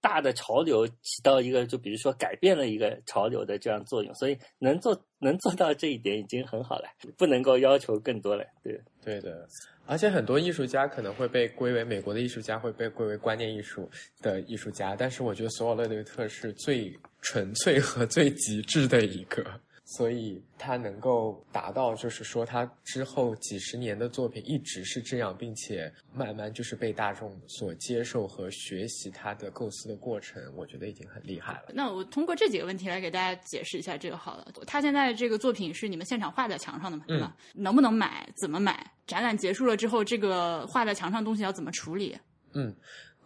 [0.00, 8.44] 大的潮流起到一个，就比如说改变了一个潮流的这样作用，所以能做能做到这一点已经很好了，不能够要求更多了。
[8.62, 9.44] 对，对的，
[9.90, 19.42] 而且很多艺术家可能会被归为美国的艺术家会被归为观念艺术的艺术家，但是我觉得索尔勒德特是最纯粹和最极致的一个，
[19.90, 31.70] 所以他能够达到，就是说他之后几十年的作品一直是这样，并且慢慢就是被大众所接受和学习他的构思的过程，我觉得已经很厉害了。
[31.72, 34.46] 那我通过这几个问题来给大家解释一下这个好了。
[34.66, 37.34] 他现在这个作品是你们现场画在墙上的嘛，对吧？
[37.54, 38.28] 能不能买？
[38.36, 38.92] 怎么买？
[39.06, 42.14] 展览结束了之后，这个画在墙上的东西要怎么处理？
[42.52, 42.74] 嗯，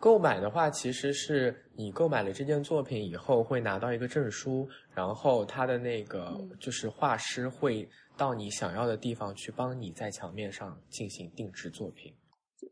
[0.02, 12.12] 购买的话，其实是你购买了这件作品以后，会拿到一个证书，然后他的那个就是画师会到你想要的地方去帮你在墙面上进行定制作品。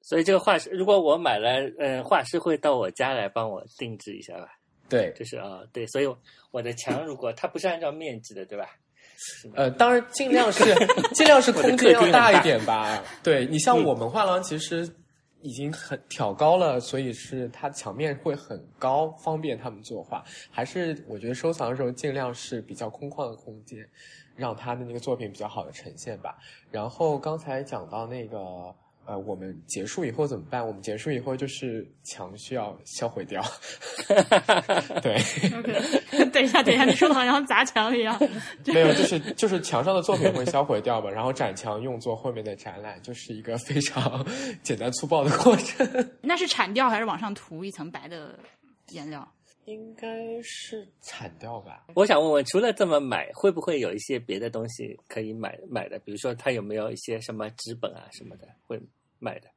[0.02, 4.48] 所以这个画师，如果我买了，呃，画师会到我家来帮我定制一下吧？
[4.88, 6.12] 对，就是啊、对，所以
[6.50, 8.66] 我的墙如果它不是按照面积的，对吧？
[9.54, 10.64] 呃，当然尽量是
[11.14, 13.00] 尽量是空间要大一点吧。
[13.22, 14.88] 对你像嗯我们画廊其实
[15.42, 20.24] 已经很挑高了，所以是它墙面会很高，方便他们作画。
[20.50, 23.88] 还是我觉得收藏的时候尽量是比较空旷的空间，
[24.36, 26.38] 让他的那个作品比较好的呈现吧。
[26.70, 28.74] 然后刚才讲到那个。
[29.10, 30.64] 呃，我们结束以后怎么办？
[30.64, 33.42] 我们结束以后就是墙需要销毁掉。
[35.02, 35.16] 对
[35.58, 38.16] ，OK， 等一下，等一下，你说的好像砸墙一样。
[38.72, 44.24] 没有，就是就是墙上的作品会销毁掉嘛，然后展墙用作后面的展览，就是一个非常
[44.62, 46.10] 简单粗暴的过程。
[46.20, 48.38] 那是铲掉还是往上涂一层白的
[48.90, 49.28] 颜料？
[49.66, 50.08] 应该
[50.42, 51.84] 是铲掉吧？
[51.94, 55.98] 我想问问，除了这么买，会不会有一些别的东西可以买买的？
[56.00, 58.80] 比如说，它有没有一些什么纸本啊什么的会
[59.20, 59.48] 买的？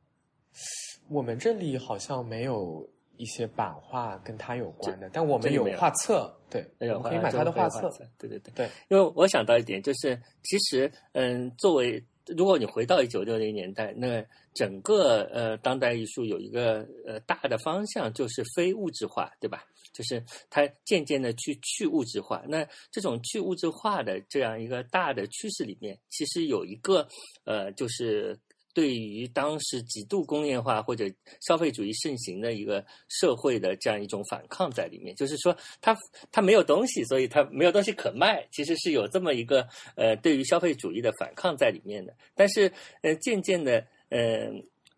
[1.10, 7.90] 我们这里好像没有一些版画跟它有关的，但我们有画册，对，可以买它的画册。
[8.18, 19.66] 对对对对，因为我想到一点，就是其实，嗯，作为如果你回到一九六零年代，那整个呃当代艺术有一个呃大的方向，就是非物质化，对吧？
[19.92, 22.44] 就是它渐渐的去去物质化。
[22.48, 27.08] 那这种去物质化的这样一个大的趋势里面，其实有一个
[27.44, 28.36] 呃，就是
[28.74, 31.06] 对于当时极度工业化或者
[31.42, 35.16] 消费主义盛行的一个社会的这样一种反抗在里面。
[35.16, 35.98] 就是说，他
[36.32, 42.14] 他没有东西，所以他没有东西可卖，其实是有这么一个呃对于消费主义的反抗在里面的。
[42.36, 44.52] 但是呃，渐渐的，呃。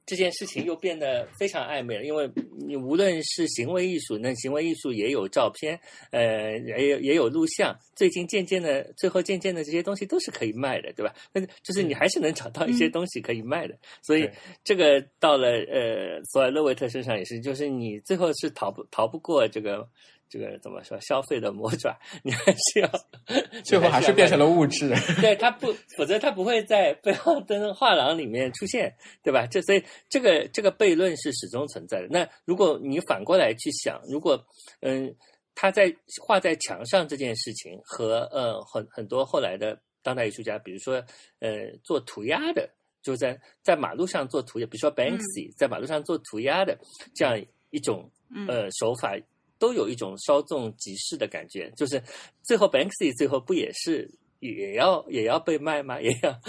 [0.05, 2.29] 这件事情又变得非常暧昧了，因为
[2.67, 5.79] 你无论是行为艺术，那行为艺术也有照片，
[6.11, 7.75] 呃，也有也有录像。
[7.95, 11.13] 最近渐渐的，最后渐渐的这些东西都是可以卖的，对吧？
[11.33, 13.75] 但是就是你还是能找到一些东西可以卖的。
[14.03, 14.29] 所以
[14.63, 19.87] 这个到了呃索尔勒维特身上也是，就是你最后是逃不逃不过这个
[20.27, 22.89] 这个怎么说消费的魔爪，你还是要
[23.63, 24.89] 最后还是变成了物质。
[25.21, 29.45] 对它不，否则它不会在背后登画廊里面出现，对吧？
[29.45, 32.07] 这所以这个这个悖论是始终存在的。
[32.09, 34.43] 那如果你反过来去想，如果
[34.81, 35.15] 嗯，
[35.53, 40.95] 他在画在墙上这件事情和呃很很多后来的当代艺术家，比如说
[41.39, 42.67] 呃做涂鸦的，
[43.01, 46.77] 就在在马路上做涂鸦，比如说 Banksy、在马路上做涂鸦的
[47.13, 49.15] 这样一种嗯呃手法。
[49.57, 52.01] 都有一种稍纵即逝的感觉，就是
[52.43, 55.99] 最后 Banksy 最后不也是也要也要被卖吗？
[56.03, 56.39] 也要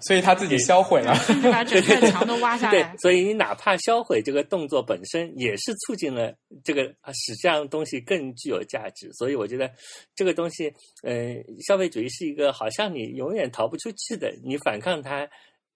[0.00, 1.14] 所以他自己销毁了。
[1.16, 2.96] 甚至把整个墙都挖下来 对来，。
[2.98, 9.12] 所以你哪怕销毁这个动作本身，也是促进了这个啊使这样东西更具有价值。
[9.12, 9.70] 所以我觉得
[10.14, 11.34] 这个东西，呃，
[11.66, 15.28] 消费主义是一个好像你永远逃不出去的，你反抗它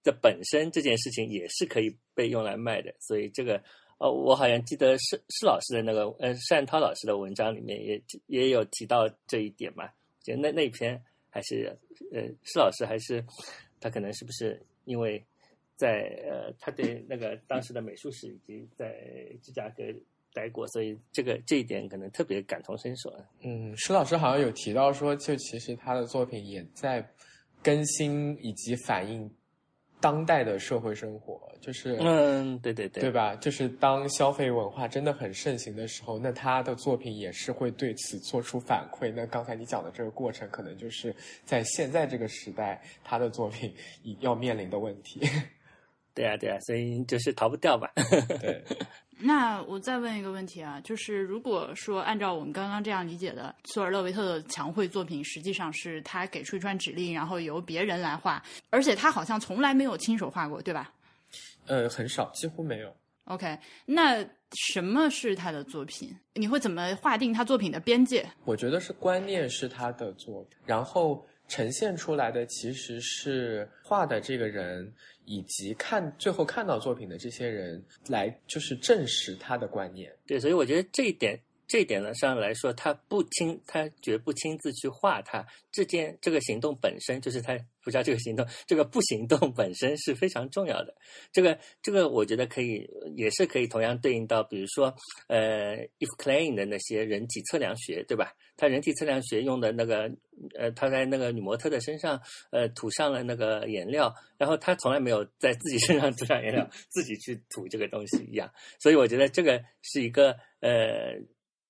[0.04, 2.94] 的本身这件事情也是可以被用来卖的。
[3.00, 3.62] 所以这个。
[3.98, 9.84] 呃，我好像记得施施老师的那个，呃，单涛老师的文章里面也也有提到这一点嘛。
[9.84, 11.76] 我觉得那那篇还是，
[12.12, 13.24] 呃，施老师还是
[13.80, 15.24] 他可能是不是因为
[15.74, 18.94] 在呃，他对那个当时的美术史以及在
[19.42, 19.82] 芝加哥
[20.32, 23.12] 待过，所以这个这一点可能特别感同身受。
[23.40, 27.04] 嗯，施老师好像有提到说，就其实他的作品也在
[27.64, 29.28] 更新以及反映
[30.00, 33.34] 当代的社会生活，就是嗯，对对对，对吧？
[33.37, 39.12] 就是当消费文化真的很盛行的时候，那他的作品也是会对此做出反馈。
[39.12, 43.74] 那刚才你讲的这个过程，可能就是在现在这个时代，他的作品
[44.20, 45.20] 要面临的问题。
[46.14, 47.92] 对啊对啊，所以就是逃不掉吧。
[48.40, 48.62] 对，
[49.20, 60.92] 那我再问一个问题啊，就是如果说按照我们刚刚这样理解的，索尔勒维特的墙绘作品实际上是他给出一串指令，然后由别人来画，而且他好像从来没有亲手画过，对吧
[61.66, 62.94] 呃，很少，几乎没有。
[63.24, 64.24] ？OK，那
[64.70, 66.16] 什么是他的作品？
[66.33, 68.26] 你会怎么划定他作品的边界？
[68.44, 74.90] 我觉得是观念是他的作品，然后呈现出来的其实是画的这个人
[75.28, 80.10] 以及看最后看到作品的这些人来就是证实他的观念。
[80.26, 81.38] 对，所以我觉得这一点，
[81.68, 90.94] 这一点呢上来说，他不亲，他绝不亲自去画他这件这个行动本身，就是他不叫这个行动，这个不行动本身是非常重要的。
[91.31, 94.92] 这个这个，我觉得可以，也是可以同样对应到，比如说
[95.26, 98.33] 呃，If Klein 的那些人体测量学，对吧？
[98.57, 100.11] 他人体测量学用的那个
[100.59, 108.50] 呃，他在那个女模特的身上呃涂上了那个颜料，然后他从来没有在自己身上涂上颜料，自己去涂这个东西一样。
[108.81, 111.14] 所以我觉得这个是一个呃，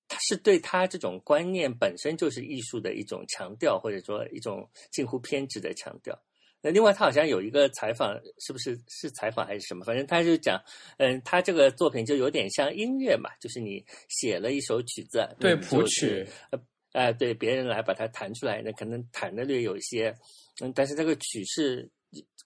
[0.09, 6.19] 他是对他这种观念本身就是艺术的一种强调，或者说一种近乎偏执的强调。
[6.61, 9.85] 那另外，他好像有一个采访，是不是是采访还是什么？
[9.85, 10.61] 反正他就讲，
[10.97, 16.61] 嗯，他这个作品就有点像音乐嘛，就是你写了一首曲子，对嗯谱曲，呃，
[16.95, 20.13] 呃，对别人来把它弹出来，那可能弹的略有一些，
[20.61, 21.89] 嗯，但是这个曲是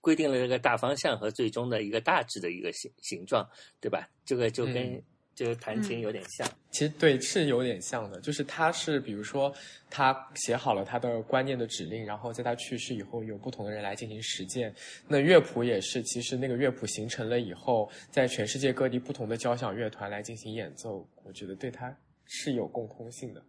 [0.03, 3.49] 规定了这个大方向和最终的一个大致的一个形形状，
[3.81, 4.07] 对吧？
[4.27, 5.03] 这个就跟、嗯
[5.35, 6.47] 就是弹琴有点像。
[6.71, 9.53] 其实对是有点像的，就是他是比如说
[9.91, 14.75] 他写好了他的观念的指令，然后在他去世以后，有不同的人来进行实践。
[15.07, 23.43] 那乐谱也是，其实那个乐谱形成了以后，在全世界各地不同的交响乐团来进行演奏，我觉得对他是有共通性的。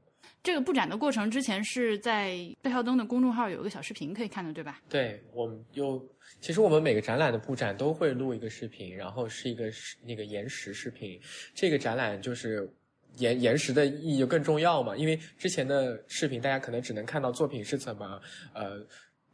[0.43, 4.81] 这个布展的过程之前是在贝浩登的公众号有一个小视频可以看的，对吧？
[4.89, 6.05] 对，我们有，
[6.41, 9.71] 其实我们每个展览的布展都会录一个视频，然后是一个
[10.05, 11.17] 那个延时视频。
[11.55, 12.69] 这个展览就是
[13.15, 18.21] 延延时的意义就更重要嘛，因为之前的视频大家可能只能看到作品是怎么
[18.53, 18.85] 呃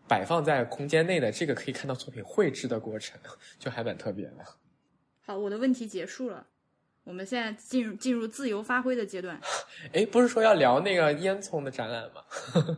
[0.08, 3.20] 摆放在空间内的，这个可以看到作品绘制的过程，
[3.58, 4.46] 就还蛮特别的。
[5.26, 6.46] 好，我的问题结束了。
[7.04, 9.40] 我们现在进入进入自由发挥的阶段。
[9.94, 12.22] 哎，不是说要聊那个烟囱的展览吗？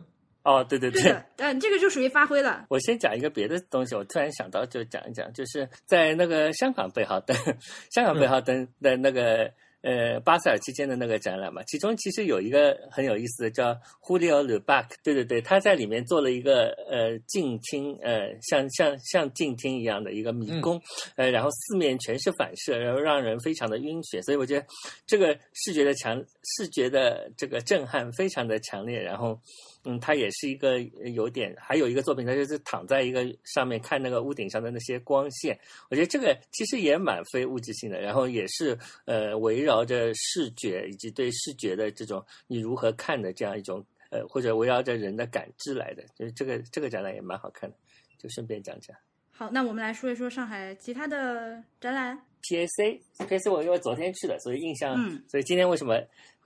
[0.44, 2.66] 哦，对对对，但这个就属于发挥了。
[2.68, 7.36] 我先讲一个别的东西，我突然想到就讲一讲，就是在那个香港贝豪登，
[7.94, 9.52] 香港贝豪登的那个。
[9.82, 20.80] 呃，巴塞尔期间的那个展览嘛，其中其实有一个很有意思的，叫 Julio Lubac，对对对，他在里面做了一个呃静听，呃，像像像静听一样的一个迷宫，
[21.16, 24.66] 呃，然后四面全是反射，然后让人非常的晕眩，所以我觉得
[25.06, 26.24] 这个视觉的强，
[26.56, 29.38] 视觉的这个震撼非常的强烈，然后。
[29.84, 30.80] 嗯，他也是一个
[31.14, 35.58] 有点，还有一个作品，他就是躺在一个上面看那个屋顶上的那些光线。
[35.90, 46.04] 我觉得这个其实也蛮非物质性的，然后也是呃围绕着视觉以及对视觉的这种你如何看的这样一种呃，或者围绕着人的感知来的。
[46.14, 47.76] 就是这个这个展览也蛮好看的，
[48.18, 48.96] 就顺便讲讲。
[49.32, 52.24] 好，那我们来说一说上海其他的展览。
[52.42, 54.96] PAC，PAC 我因为昨天去的，所以印象，
[55.28, 55.98] 所以今天为什么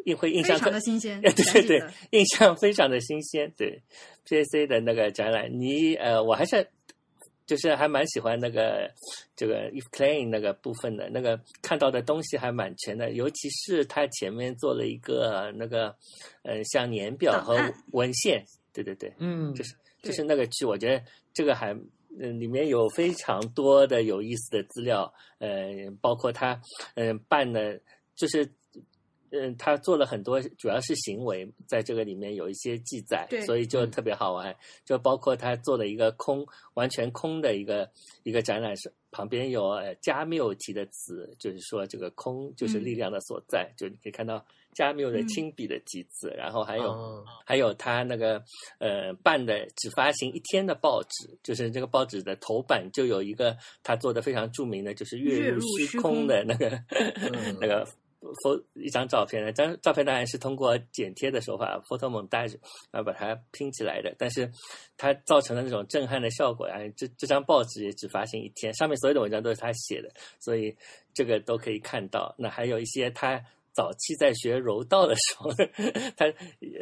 [0.04, 1.20] 印会印象非常的新鲜？
[1.22, 3.50] 对对对，印象非常的新鲜。
[3.56, 3.82] 对
[4.26, 6.66] PAC 的那个展览，你呃，我还是
[7.46, 8.90] 就是还蛮喜欢那个
[9.34, 15.94] 这个 If Klein 那个部分的，那个看到的东西还蛮全的，尤其是他前面做了一个那个
[16.42, 17.56] 呃像年表和
[17.92, 21.74] 文献，对对对，嗯，就是就是那个区，我觉得这个还。
[22.18, 26.60] 嗯，里面有非常多的有意思的资料，呃，包括他，
[26.94, 27.80] 嗯，办的，
[28.14, 28.50] 就是，
[29.30, 34.56] 嗯，他做了很多，主要是行为，在这个里面有一些记载，所以就特别好玩。
[34.84, 37.90] 就包括他做了一个空，完全空的一个
[38.22, 44.44] 一个展览，是旁边有加缪提的词，就是说这个空就是力量的所在，就你可以看到。
[44.76, 48.44] 加缪的亲笔的题字，然后还有还有他那个
[48.78, 56.78] 呃办的只发行一天的报纸，就是这个报纸的头版就有一个他做的非常著名的，就是月入虚空的那个
[57.58, 57.88] 那个
[58.42, 62.56] photo 一张照片，张照片当然是通过剪贴的手法 photo montage
[62.90, 64.50] 然后把它拼起来的，但是
[64.96, 66.78] 它造成了那种震撼的效果啊！
[66.96, 70.10] 这这张报纸也只发行一天，上面所有的文章都是他写的，
[70.40, 70.76] 所以
[71.14, 72.34] 这个都可以看到。
[72.38, 73.42] 那还有一些他。
[73.76, 75.50] 早期在学柔道的时候，
[76.16, 76.24] 他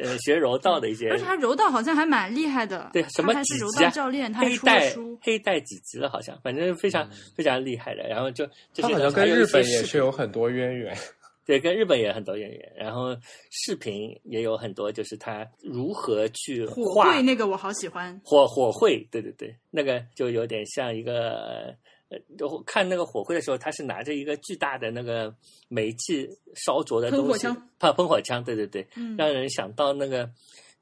[0.01, 2.89] 呃学柔道的一些，而且他柔道好像还蛮厉害的。
[2.93, 3.89] 对，什么几级啊？
[3.89, 6.09] 教练，黑带黑带几级了？
[6.09, 8.07] 好像反正非常非常厉害的。
[8.07, 10.97] 然后就他好像跟日本也是有很多渊源。
[11.45, 12.73] 对，跟日本也很多渊源。
[12.75, 13.15] 然后
[13.51, 21.75] 视频也有很多，就是他如何去火绘那个我好喜欢火火会，对对对，那个就有点像一个。
[22.07, 22.19] 呃，
[22.67, 25.33] 看那个火会的时候，他是拿着一个巨大的那个
[25.69, 27.47] 煤气烧灼的东西，
[27.79, 28.87] 怕喷火枪，对对对，
[29.17, 30.29] 让人想到那个，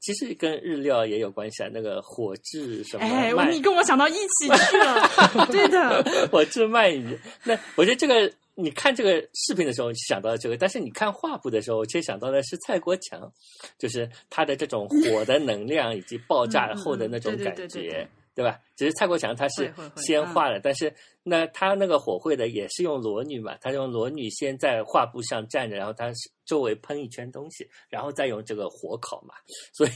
[0.04, 3.06] 其实跟日料也有关系啊，那个火炙什么？
[3.06, 7.18] 哎，你跟我想到一起去了， 对的， 火炙鳗鱼。
[7.46, 13.32] 那我觉得这个，你看这个视频的时候想到这个，但是你看画布的时候，其实想到的是蔡国强，
[13.80, 17.68] 就是他的这种火的能量以及爆炸后的那种感觉。
[17.68, 18.08] 对
[18.42, 18.58] 吧？
[18.78, 26.10] 只是蔡国强他是先画的，但是那他那个火绘的也是用裸女嘛，他用裸女先在画布上站着，然后他
[26.46, 29.36] 周围喷一圈东西，然后再用这个火烤嘛，
[29.74, 29.92] 所以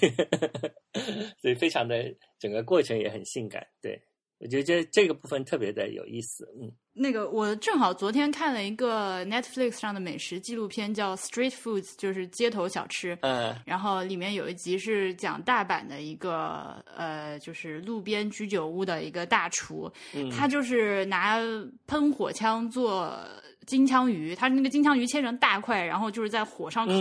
[1.41, 3.99] 所以非常的整个过程也很性感，对。
[4.39, 19.91] 我觉得这这个部分特别的有意思，嗯，那个我正好昨天看了一个 Netflix 上的美食纪录片，叫 Street Foods，就是街头小吃，嗯，然后里面有一集是讲大阪的一个呃，就是路边居酒屋的一个大厨，
[20.31, 21.39] 他就是拿
[21.87, 23.17] 喷火枪做。
[23.67, 26.93] 金枪鱼，它那个金枪鱼切成大块，然后就是在火上烤，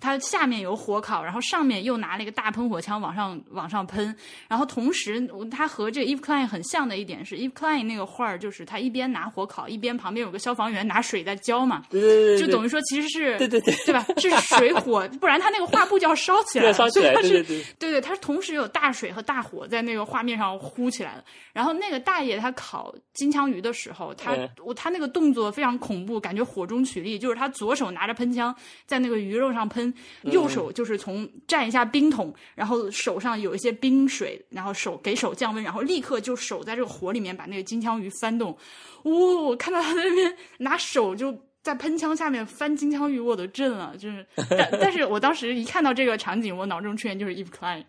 [0.00, 4.14] 它下面有火烤，然后上面又拿了一个大喷火枪往上往上喷，
[4.48, 14.06] 然后同时它和这个 Eve Klein 很像的一点是，Eve Klein 那个画儿就是他一边拿火烤，一边旁边有个消防员拿水在浇嘛，就等于说其实是对对对，对吧？
[14.16, 21.24] 是水火，不然他那个画布就要烧起来，烧起来，对对对，对对，它同时有大水和大火在那个画面上呼起来了。
[21.52, 25.95] 然后那个大爷他烤金枪鱼的时候，他我他那个动作非常恐。
[25.96, 27.18] 恐怖，感觉火中取栗。
[27.18, 29.92] 就是他左手拿着喷枪在那个鱼肉上喷，
[30.24, 38.56] 右手就是从蘸一下冰桶，然后手上有一些冰水，然后手给手降温，然后立刻就手在这个火里面把那个金枪鱼翻动。
[39.04, 41.36] 哇、我看到他在那边拿手就。
[41.66, 47.82] 在喷枪下面翻金枪鱼，我都震了，就是， 但但是我当时一看到这个场景，我脑中出现就是 Eve Klein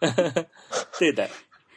[0.98, 1.30] 对的，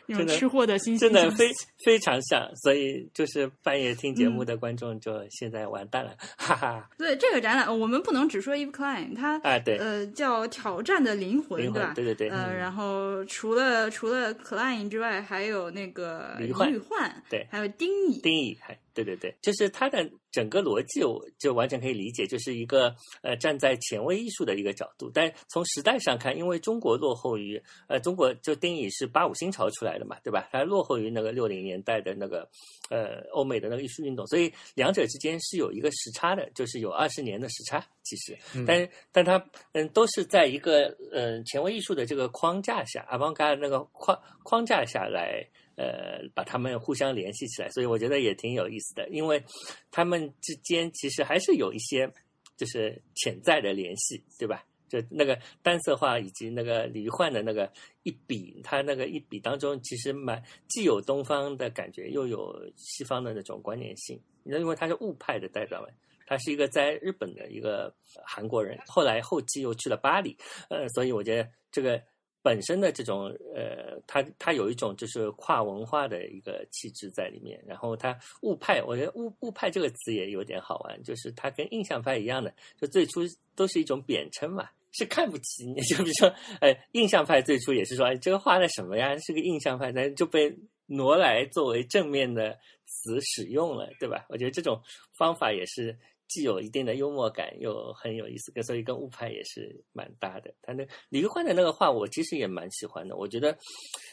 [0.07, 1.51] 那种吃货的心真的心非
[1.85, 6.89] 非常像，所以就是半夜听节目的观众就现在完蛋了，哈哈。
[6.97, 11.93] 对这个展览，我们不能只说 Eve Klein，它啊，对，呃叫挑战的灵魂，灵魂对吧？
[11.93, 25.11] 对对对呃，然后除了除了 Klein 之外，还有那个李焕对还有丁乙，丁乙还对对对，就是它的整个逻辑，我就完全可以理解，就是一个呃站在前卫艺术的一个角度。
[25.13, 30.47] 但从时代上看，因为中国落后于呃中国就丁乙是八五新潮出来的嘛，对吧？
[30.49, 32.49] 它落后于那个六零年代的那个
[32.89, 37.85] 呃欧美的那个艺术运动，所以两者之间是有一个时差的，就是有二十年的时差。
[38.03, 45.47] 其实，但是但它嗯都是在一个嗯、呃前卫艺术的这个框架下，阿邦嘎那个框框架下来。
[45.77, 49.43] 呃，把他们互相联系起来，所以我觉得也挺有意思的，因为
[49.91, 52.09] 他们之间其实还是有一些
[52.55, 54.63] 就是潜在的联系，对吧？
[55.01, 57.71] 就那个单色画以及那个李玉焕的那个
[58.03, 64.19] 一笔，他那个一笔当中其实蛮既有东方的感觉，又有西方的那种关联性。
[64.43, 65.87] 那因为他是物派的代表嘛，
[66.25, 67.93] 他是一个在日本的一个
[68.23, 70.37] 韩国人，后来后期又去了巴黎，
[70.69, 72.01] 呃，所以我觉得这个。
[72.45, 83.21] 本身的这种呃，他他有一种就是跨文化的一个气质在里面，然后他物派，我觉得物物派这个词也有点好玩，就是它跟印象派一样的，就最初
[83.55, 86.27] 都是一种贬称嘛，是看不起你， 就比如说，
[86.61, 90.55] 呃，印象派最初也是说，哎，这个画的什么呀，是个印象派，但就被
[90.87, 94.25] 挪来作为正面的词使用了，对吧？
[94.29, 94.81] 我觉得这种
[95.17, 95.97] 方法也是。
[96.27, 100.51] 既有一定的幽默感，又很有意思，跟所以跟物派也是蛮搭的。
[100.59, 103.15] 他那李玉焕的那个画，我其实也蛮喜欢的。
[103.15, 103.55] 我觉得，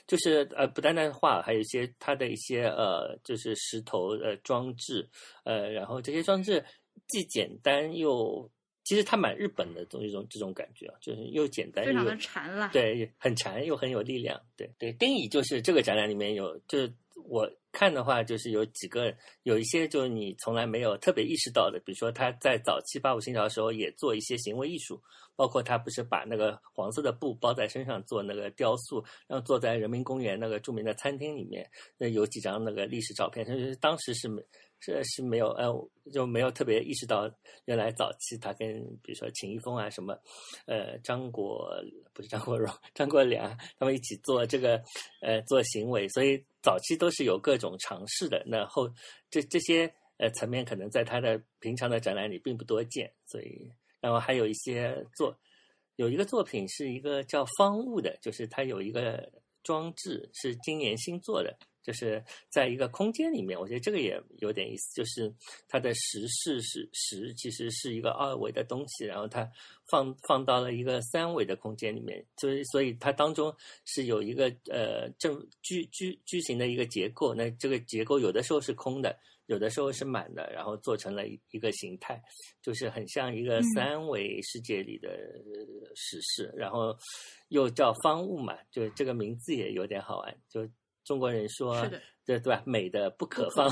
[0.06, 5.08] 就是呃，不单单画，还有一些他的一些呃，就是石头呃装置，
[5.44, 6.62] 呃，然后这些装置
[7.08, 8.46] 既简单又，
[8.84, 14.40] 其实它蛮日本的这种一种这种感觉啊，就是又简单，非常的禅了，对，很禅又很有力量。
[14.56, 16.92] 对对，丁乙就是这个展览里面有，就是
[17.24, 17.50] 我。
[17.74, 25.02] 看的话，就是有几个，有一些就是你从来没有特别意识到的，比如说他在早期八五新潮的时候也做一些行为艺术，
[25.34, 31.66] 包括他不是把那个黄色的布包在身上做那个雕塑，然后坐在人民公园那个著名的餐厅里面，
[31.96, 34.42] 那有几张那个历史照片，就是当时是没
[34.84, 35.72] 是是没有呃
[36.12, 37.30] 就没有特别意识到，
[37.64, 40.14] 原来早期他跟比如说秦一峰啊什么，
[40.66, 41.72] 呃张国
[42.12, 44.82] 不是张国荣张国良他们一起做这个
[45.20, 46.44] 呃做行为，所以。
[46.62, 48.88] 早期都是有各种尝试的，那后
[49.28, 53.68] 这这些呃层面可能在他的平常的展览里并不多见，所以
[54.00, 55.36] 然后还有一些作
[55.96, 59.28] 有一个作品是一个叫方物的，就是它有一个
[59.62, 65.32] 装置是今年新做的，就是在一个空间里面，我觉得这个也有点意思，就是
[65.68, 69.48] 它的实是是实其实是一个二维的东西，然后它
[69.88, 73.54] 放放到了一个三维的空间里面，所以所以它当中
[73.84, 79.18] 是有一个呃正矩矩矩形的一个结构，那这个结构有的时候是空的，
[79.52, 82.20] 有的时候是满的，然后做成了一个形态，
[82.60, 85.08] 就是很像一个三维世界里的
[85.94, 86.96] 史事，然后
[87.48, 90.68] 又叫方物嘛，就这个名字也有点好玩，就。
[91.04, 91.84] 中国人说，
[92.24, 92.62] 对对吧？
[92.64, 93.68] 美的不可方，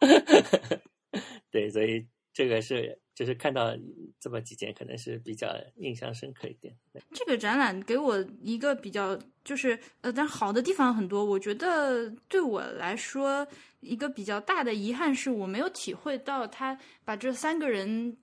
[1.52, 3.72] 对，所以这个是就是看到
[4.18, 6.74] 这么几件，可能是比较印象深刻一点。
[7.12, 11.24] 这个展览给我一个比较，就是呃，但好的地方很多。
[11.24, 13.46] 我觉得对我来说，
[13.78, 18.16] 一个比较大的遗憾是我没有体会到他把这三个人，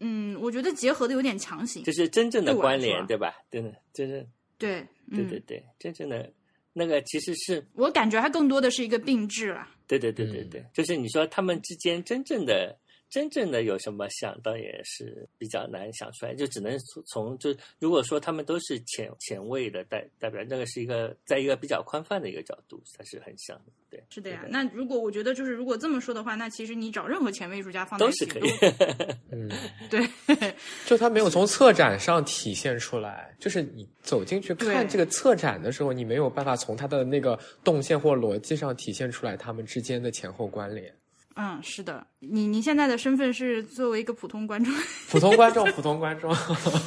[0.00, 3.34] 嗯，我觉得结合的有点强行，就是真正的关联，对吧？
[3.50, 4.26] 真的，就是
[4.58, 6.30] 对，对对对，真正的。
[6.74, 9.66] 那个其实是我感觉，它更多的是一个并置了。
[9.86, 12.78] 对对对对对，就是你说他们之间真正的。
[13.08, 16.76] 真正的有什么想倒也是比较难想出来，就只能
[17.06, 23.72] 从就如果说他们都是前前卫的代代表，那个是一个在一个比较宽泛的一个角度，它是很像的。
[23.88, 24.44] 对，是的呀。
[24.48, 28.42] 那如果我觉得就是如果这么说的话，那其实你找任何前卫艺术家放都是可以。
[29.30, 29.48] 嗯，
[29.88, 30.54] 对，
[30.84, 40.92] 就他没有从策展上体现出来，就是你走进去看这个策展的时候，你没有办法从他的那个动线或逻辑上体现出来他们之间的前后关联。
[41.38, 44.72] 嗯，是的，你你现在的身份是作为一个普通观众，
[45.10, 46.34] 普通观众，普通观众，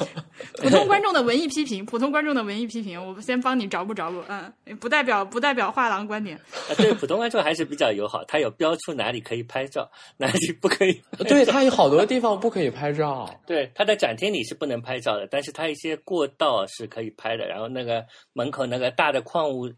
[0.60, 6.36] 普通观众的文艺批评，普通观众的文艺批评，我先帮你找补找补，嗯，不代表不代表画廊观点。
[6.68, 11.00] 啊，对普通观众还是比较友好，他有标出哪里可以拍照，哪里不可以。
[11.28, 13.32] 对他有好多地方不可以拍照。
[13.46, 17.46] 对，他在展厅里是不能拍照的，但是他一些过道是可以拍的。
[17.46, 19.70] 然后那个门口那个大的矿物。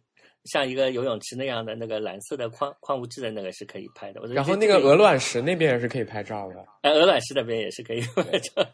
[0.44, 8.66] 像一个游泳池那样的那个蓝色的矿矿物质的那个是可以拍的，然后那个鹅卵石那边也是可以拍照的，哎，鹅卵石那边也是可以拍照。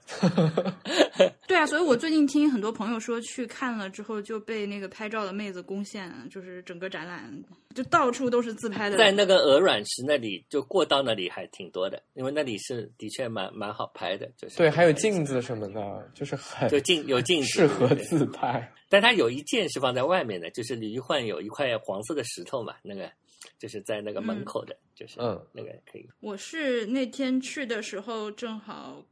[1.58, 7.42] 对啊，所以我最近听很多朋友说去看了之后就被那个拍照的妹子攻陷，就是整个展览
[7.74, 8.96] 就到处都是自拍的。
[8.96, 18.72] 在那个鹅卵石那里，就过道那里还挺多的，因为那里是的确蛮蛮好拍的，就是对，还有镜子什么的，就是很就镜有镜子适合自拍。
[18.88, 23.10] 但它有一件是放在外面的，就是李玉焕有一块黄色的石头嘛，那个
[23.58, 26.08] 就是在那个门口的，就是嗯，那个可以。
[26.20, 29.04] 我是那天去的时候正好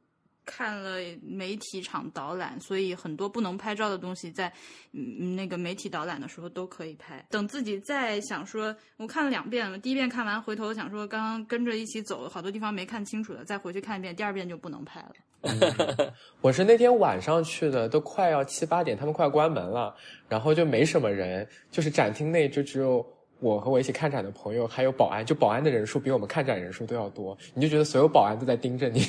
[0.46, 4.50] 看了媒体场导览，所以很多不能拍照的东西在
[4.92, 7.22] 嗯那个媒体导览的时候都可以拍。
[7.28, 15.12] 等自己再想说，我看了两遍了，第一遍看完回头想说，刚刚跟着一起走，好多地方没看清楚的，再回去看一遍，第二遍就不能拍了。
[16.40, 19.94] 我是那天晚上去的，都快要七八点，他们快关门了，
[20.28, 23.06] 然后就没什么人，就是展厅内就只有
[23.38, 29.02] 我和我一起看展的朋友，还有保安，就保安的人数比我们看展人数都要多，你就觉得所有保安都在盯着你，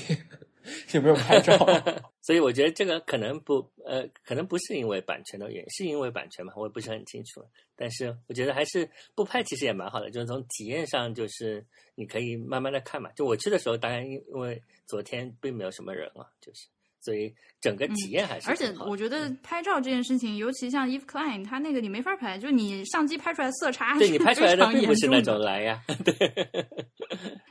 [0.94, 1.58] 有没有拍照？
[2.22, 7.46] 所以我觉得这个可能不，呃，可能不是因为版权的原因，是因为版权嘛，我也不是很清楚。
[7.76, 11.66] 但是我觉得还是不拍其实也蛮好的，就是从体验上，就是
[11.96, 13.12] 你可以慢慢的看嘛。
[13.14, 16.68] 就我去的时候，当然因为昨天并没有什么人了，就是。
[17.08, 25.82] 所以整个体验还是，而且我觉得拍照这件事情，尤其像 Eve Klein，它那个你没法拍，就你相机拍出来色差，对你拍出来的并不是那种蓝呀。
[26.04, 26.14] 对，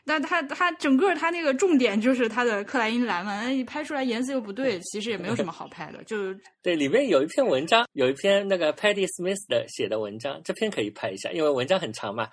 [0.04, 6.04] 那他他整个他那个重点就是他的克莱因蓝嘛，你拍出来颜色又不对，其实也没有什么好拍的。
[6.04, 12.28] 就 对，里面有一篇文章，有一篇那个 Patty Smith 的写的文章，这篇可以拍一下，因为文章很长嘛，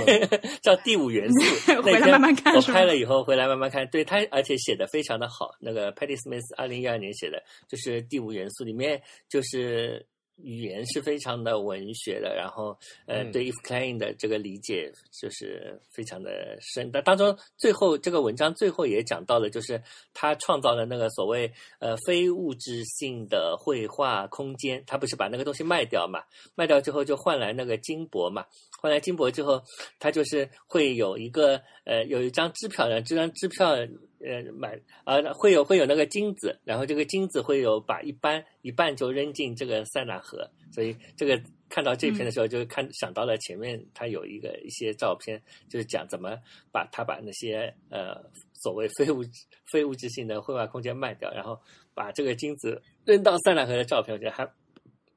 [0.62, 1.82] 叫第五元素。
[1.82, 2.54] 回来慢慢看。
[2.54, 6.42] 我拍了以后回来慢慢看，对他而且写的非常的好，那个 Patty Smith。
[6.62, 10.06] 二零一二年写的，就是第五元素里面，就是
[10.36, 14.90] 语言是非常的文学的，然后呃，对 If Klein 的这个理解
[15.20, 16.90] 就是非常的深。
[16.90, 19.80] 但当中最后这个文章最后也讲到了，就是
[20.14, 24.82] 他创造了那个所谓呃非物质性的绘画空间。
[24.86, 26.24] 他不是把那个东西卖掉嘛？
[26.54, 28.46] 卖掉之后就换来那个金箔嘛？
[28.82, 29.62] 换来金箔之后，
[30.00, 33.76] 他就是会有一个呃有一张支票，然后这张支票。
[34.24, 41.36] 呃，买啊，会有会有那个金子，然后这个金子会有把一半一半就扔进这个塞纳河，所以这个
[41.68, 46.38] 看到这篇的时候，就看想到了前面他有一个一些照片，就是讲怎么
[46.70, 48.14] 把他把那些呃
[48.62, 49.30] 所谓非物质
[49.72, 51.60] 非物质性的绘画空间卖掉，然后
[51.92, 54.48] 把这个金子扔到塞纳河的照片，我觉得还。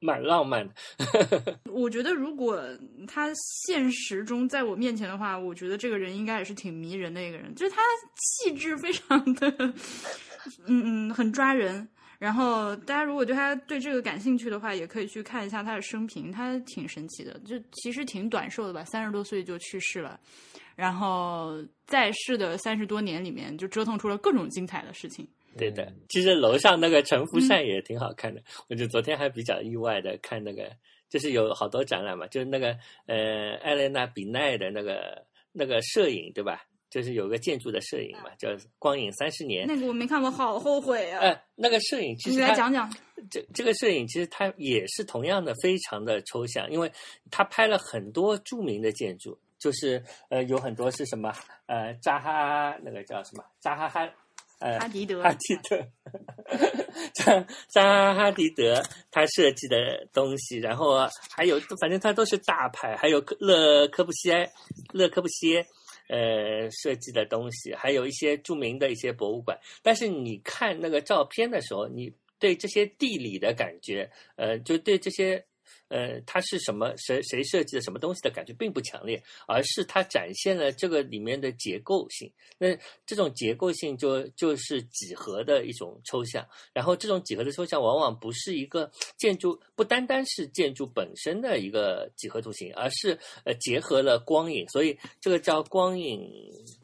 [0.00, 2.62] 蛮浪漫的， 我觉得如果
[3.06, 3.30] 他
[3.64, 7.80] 现实中在我面前的话，我觉得这个人应该也是挺迷人的一个人，就是他
[8.14, 9.50] 气质非常的，
[10.66, 11.88] 嗯嗯，很抓人。
[12.18, 20.18] 然后大家如果对他对这个感兴趣的话，也可以去看一下他的生平，他挺神奇的，就其实挺短寿的吧，三十多岁就去世了，
[20.74, 25.28] 然后在世的三十多年里面，就折腾出了各种精彩的事情。
[25.58, 28.42] 对的，其实楼上那个陈福善也挺好看的。
[28.68, 30.70] 我就昨天还比较意外的看那个，
[31.08, 32.76] 就是有好多展览嘛，就是那个
[33.06, 36.62] 呃艾莲娜比奈的那个那个摄影，对吧？
[36.88, 38.48] 就是有个建筑的摄影嘛，叫
[38.78, 39.66] 《光影三十年》。
[39.68, 41.18] 那个我没看过，好后悔啊！
[41.18, 42.90] 呃，那个摄影其实你来讲讲。
[43.28, 46.90] 这这个摄影其实它也是同样的非常的抽象，因为
[47.30, 51.34] 他拍了很多著名的建筑，就是呃有很多是什么
[51.66, 54.08] 呃扎哈那个叫什么扎哈哈。
[54.58, 55.86] 呃，哈迪德，哈迪德，
[57.14, 60.96] 扎扎哈迪德他设计的东西，然后
[61.30, 64.50] 还有，反正他都是大牌，还有勒科布西埃，
[64.92, 65.66] 勒科布西埃，
[66.08, 69.58] 呃，设计的东西，还有一些著名的一些博物馆。
[69.82, 75.44] 但是你看那个照片的时候，你对这些地理的感觉，呃，就对这些。
[75.88, 76.92] 呃，它是什么？
[76.96, 82.30] 谁谁设计的什么东西的感觉并不强烈，而是它展现了这个里面的结构性。
[82.58, 86.46] 那这种结构性就就是几何的一种抽象。
[86.72, 94.68] 然后这种几何的抽象往往不是一个建筑，不单单是建筑本身的一个几何图形，而是呃结合了光影。
[94.68, 96.28] 所以这个叫光影，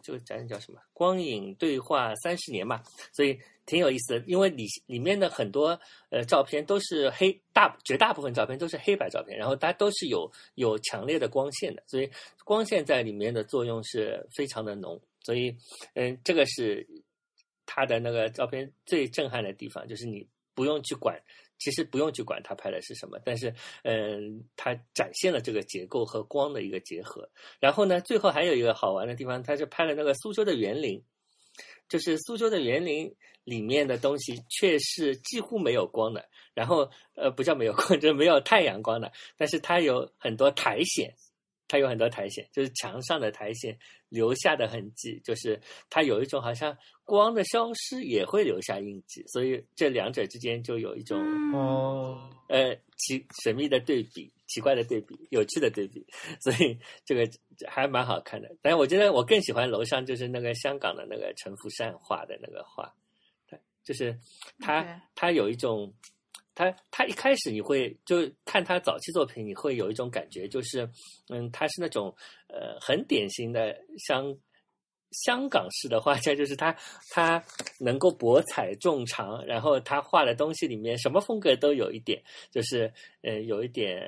[0.03, 0.81] 这个展览叫什么？
[0.93, 2.83] 光影对话三十年嘛。
[3.13, 3.39] 所以。
[3.65, 5.79] 挺有意思的，因为里里面的很多
[6.11, 12.11] 呃照片都是黑大绝大部分照片都是黑白照片，然后它都是有有强烈的光线的，所以
[12.45, 15.01] 光线在里面的作用是非常的浓。
[15.23, 15.57] 所以，
[15.95, 16.85] 嗯，这个是
[17.65, 21.21] 他的那个照片最震撼的地方，就是你不用去管，
[21.59, 27.29] 其实不用去管他拍的是什么，但是，嗯，他展现了这个结构和光的一个结合。
[27.61, 31.03] 然后呢，最后还有一个好玩的地方，他是拍了那个苏州的园林，
[31.89, 36.29] 就是苏州的园林里面的东西却是几乎没有光的。
[36.55, 41.11] 然后，呃，不叫没有光，就是没有太阳光的，但是它有很多苔藓，
[41.73, 43.75] 它有很多苔藓，就是墙上的苔藓
[44.11, 45.59] 留下的痕迹，就是
[45.89, 51.19] 它有一种好像光的消失也会留下印记，所以这两者之间就有一种
[51.55, 56.07] 哦，呃奇神秘的对比、奇怪的对比、有趣的对比，
[56.43, 57.27] 所以这个
[57.67, 58.55] 还蛮好看的。
[58.61, 62.95] 但是我觉得我更喜欢楼上就是那个香港的那个陈福善画的那个画，
[63.49, 64.15] 对，就是
[64.59, 65.91] 他他有一种。
[66.55, 70.89] 他他一开始你会就看他早期作品，你会有一种感觉，就是
[71.29, 72.15] 嗯，他是那种
[72.49, 74.37] 呃很典型的香
[75.13, 76.75] 香港式的画家，就是他
[77.11, 77.43] 他
[77.79, 82.93] 能够博采众长，然后他画的东西里面什么风格都有一点，就是
[83.23, 84.03] 呃有一点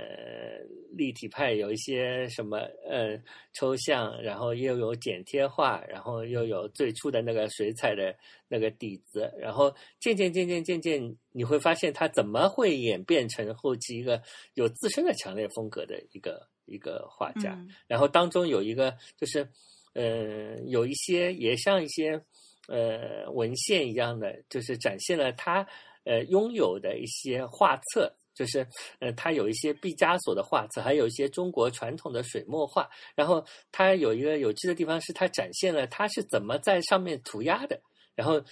[0.93, 3.21] 立体派，有一些什么呃
[3.53, 8.15] 抽象，然后又有剪贴画，然后又有最初的那个水彩的
[8.49, 14.21] 那个底子，然后渐渐渐渐渐渐，你会发现他怎么会演变成后期一个
[14.55, 17.53] 有自身的强烈风格的一个一个画家。
[17.53, 19.47] 嗯然后当中有一个就是，
[19.95, 22.21] 呃，有一些也像一些
[22.69, 25.67] 呃文献一样的，就是展现了他
[26.05, 28.15] 呃拥有的一些画册。
[28.35, 28.67] 就是，
[28.99, 32.91] 呃，他有一些毕加索的画册，还有一些中国传统的水墨画。
[33.15, 37.81] 然后他有一个有趣的地方是，他展现了他是怎么在上面涂鸦的。
[38.17, 38.43] 然后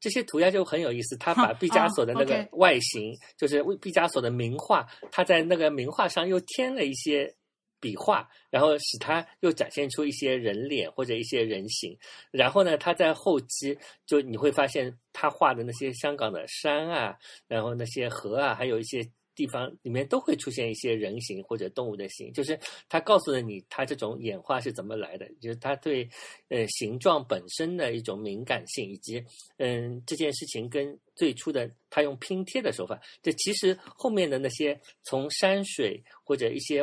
[0.00, 7.30] 这些涂鸦就很有意思，他把毕加索的那哦个外形，就是为毕加索的名画，他在那个名画上又添了一些
[7.80, 11.96] 笔画，然后使他又展现出一些人脸或者一些人形。
[12.30, 17.16] 然后呢，他在后期就你会发现他画的那些香港的山啊，
[17.46, 19.08] 然后那些河啊，还有一些。
[19.38, 22.58] 地方里面都会出现一些人形或者动物的形，就是
[22.88, 26.02] 他告诉了你他这种演化是怎么来的，就是他对
[26.48, 29.24] 呃形状本身的一种敏感性，以及
[29.58, 36.82] 嗯这件事情跟最初的他用拼贴的手法，这其实后面的那些从山水或者一些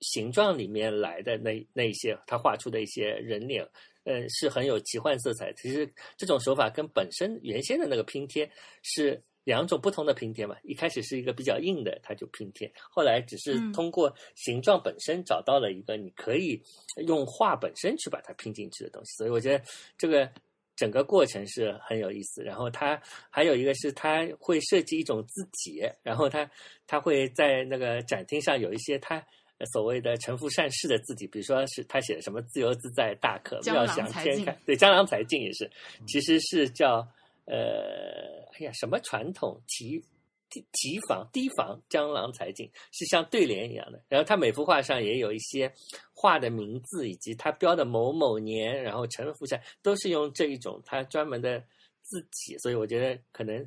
[0.00, 3.66] 形状里面来的那那一些他画出的一些人脸，
[4.04, 5.52] 呃是很有奇幻色彩。
[5.54, 8.50] 其实这种手法跟本身原先的那个拼贴
[8.82, 9.22] 是。
[9.44, 16.62] 两种不同的拼贴嘛，一开始是一个比较硬的，它就拼贴，后来只是嗯通过形状本身找到了一个你可以
[17.06, 19.64] 用画本身去把它拼进去的东西，所以我觉得
[19.96, 20.30] 这个
[20.76, 22.44] 整个过程是很有意思。
[22.44, 26.48] 然后它还有一个是它会设计一种字体，然后它
[26.86, 29.26] 它会在那个展厅上有一些它。
[29.66, 35.70] 所谓的成福善事的字体，比如说是他写的什么“自由自在，大可妙想天开”，对，江郎才尽也是，
[36.06, 37.06] 其实是叫
[37.44, 40.02] 呃，哎呀，什么传统提
[40.48, 44.02] 提提防提防江郎才尽，是像对联一样的。
[44.08, 45.72] 然后他每幅画上也有一些
[46.12, 51.60] 画的名字，以及他标的某某年，然后成福善都是用这一种他专门的
[52.02, 53.66] 字体，所以我觉得可能。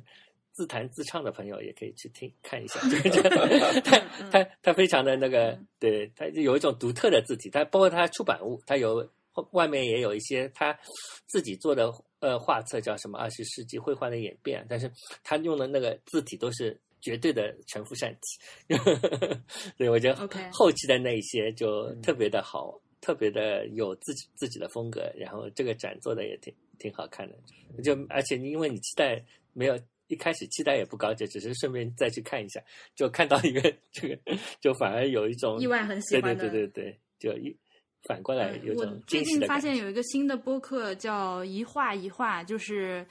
[0.54, 3.10] 自弹自唱的朋友也可以去听看一下，就是
[3.82, 3.98] 他
[4.30, 9.06] 他他非常的那个，对他有一种独特的字体，他包括他出版物，他有
[9.50, 10.78] 外面也有一些他
[11.26, 14.88] 自己做的呃画册，叫什么二十世纪绘画的演变，但是
[15.24, 18.78] 他用的那个字体都是绝对的陈复善体，
[19.76, 29.20] 对我觉得后期的那一些就特别的好，特别的有自己自己的风格，然后这个展做的也挺挺好看的，就而且因为你期待
[29.52, 29.76] 没有。
[30.06, 32.60] 一开始期待也不高，就只是顺便再去看一下，
[32.94, 34.18] 就看到一个这个，
[34.60, 36.48] 就反而有一种意外很喜欢的。
[36.48, 37.56] 对对对对对，就一
[38.02, 39.40] 反过来有嗯我种最近。
[39.46, 43.06] 发现有一个新的播客叫“一画一画”，就是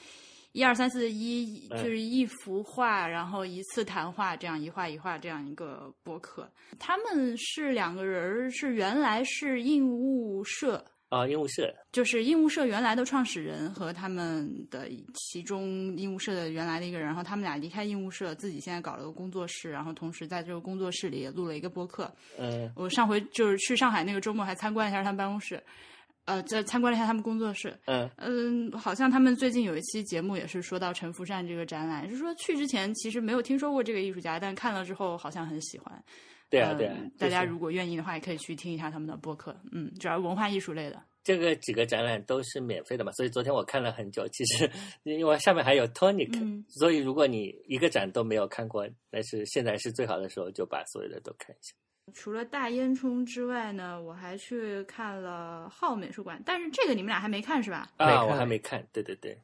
[0.51, 6.47] 一二三四一，嗯就是一幅画，然后一次谈话，这样一画一画这样一个播客。
[6.79, 10.85] 他们是两个人儿，是原来是印务社。
[11.13, 22.11] 啊，鹦鹉社，就是鹦鹉社原来的创始人和他们的其中鹦鹉社的原来的一个人，然后他们俩离开鹦鹉社，自己现在搞了个工作室，然后同时在这个工作室里也录了一个播客。
[22.39, 25.61] 嗯我上回就是去上海那个周末还参观了一下他们办公室，
[26.25, 27.77] 呃，在参观了一下他们工作室。
[27.85, 36.03] 嗯嗯，好像他们最近有一期节目也是说到陈福善这个展览，是说去之前其实没有听说过这个艺术家，但看了之后好像很喜欢。
[36.53, 39.55] 对啊对啊嗯，就是大家如果愿意的话，也可以去听一下他们的播客。
[39.71, 41.01] 嗯，主要文化艺术类的。
[41.23, 44.27] 这个几个展览都是免费的嘛，所以昨天我看了很久。
[44.27, 44.69] 其实
[45.01, 51.73] 因为下面还有 Tonic，、嗯所以如果你一个展都没有看过，但是现在是最好的时候，就把所有的都看一下。
[52.13, 57.89] 除了大烟囱之外呢，我还去看了浩美术馆，但是这个你们俩还没看是吧？
[57.97, 59.35] 啊，我还没看，对对对，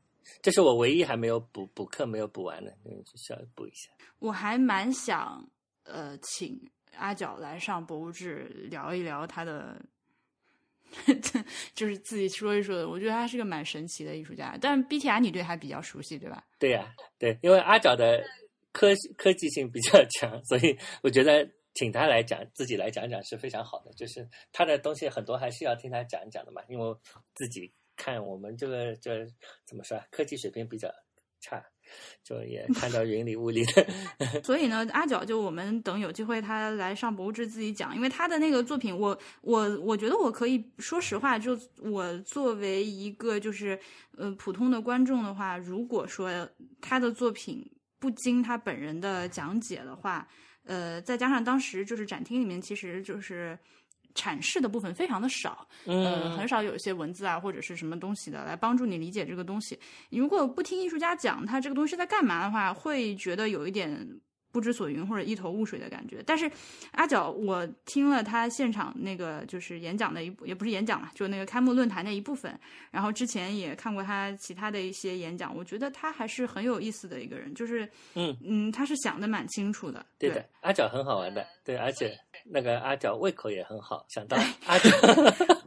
[0.42, 3.90] 这是我唯一还没有补补课没有补完的，嗯，需要补一下。
[4.20, 5.50] 我还蛮想
[5.86, 6.60] 呃请
[7.00, 9.82] 阿角来上博物志聊一聊他的，
[11.74, 12.88] 就是自己说一说的。
[12.88, 16.46] 我觉得他是个蛮神奇的艺术家，但 BTR 你对他比较熟悉对吧？
[16.60, 18.24] 对呀、对，因为阿角的
[18.72, 23.92] 科科技性比较强，所以我觉得请他来讲，自己来讲讲是非常好的。
[23.94, 26.96] 就是他的东西很多还是要听他讲一讲的嘛，因为
[27.34, 29.26] 自己看我们这个这
[29.66, 30.90] 怎么说啊，科技水平比较
[31.40, 31.64] 差，
[32.24, 33.88] 就也看到云里雾里的。
[34.44, 43.80] 所以呢，阿角就我们等有机会他来上博物志自己讲，因为他的那个作品我，我我觉得我可以说实话，就我作为一个就是
[44.18, 46.30] 呃普通的观众的话，如果说
[46.80, 47.66] 他的作品
[48.00, 50.28] 不经他本人的讲解的话，
[50.66, 53.58] 呃，再加上当时就是展厅里面其实就是。
[54.20, 59.80] 阐释的部分非常的少，呃，嗯很少有一些文字啊或者是什么东西的来帮助你理解这个东西。
[60.10, 64.20] 你如果不听艺术家讲他这个东西在干嘛的话，会觉得有一点
[64.52, 66.24] 不知所云或者一头雾水的感觉。
[66.26, 66.50] 但是
[66.92, 72.60] 阿角，我听了他现场那个就是演讲的一部，也不是演讲了，就那个开幕论坛的一部分。
[72.90, 80.04] 然后之前也看过他其他的一些演讲，我觉得他还是很有意思的一个人，就是嗯嗯，他是想的蛮清楚的。
[80.18, 84.90] 对的，阿角很好玩的，对，而且那个阿角胃口也很好，想到阿角，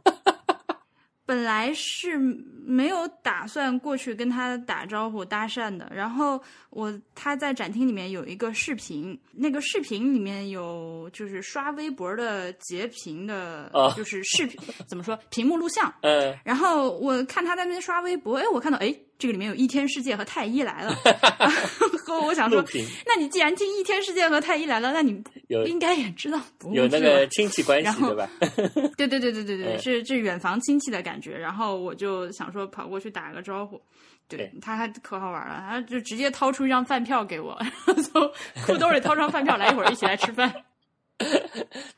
[1.25, 16.37] 本来是没有打算过去跟他打招呼搭讪的，然后我他在展厅里面有一个视频，那个视频里面有就是刷微博的截屏的，哦就是视频 怎么说屏幕录像，嗯。
[16.43, 20.93] 然后我看他在那边刷微博，哎，我看到哎这个里面有一天世界和太医来了，
[22.05, 22.61] 和我想说
[23.05, 28.29] 那你既然听一天世界和太医来了，那你有应该也知道不有那个亲戚关系然后对吧？
[28.97, 31.37] 对对对对对对，嗯是是远房亲戚的感觉。
[31.37, 33.81] 然后我就想说跑过去打个招呼，
[34.27, 38.31] 对对他还可好玩了，他就直接掏出一张饭票给我， 然后从
[38.65, 40.53] 裤兜里掏张饭票，来一会儿一起来吃饭。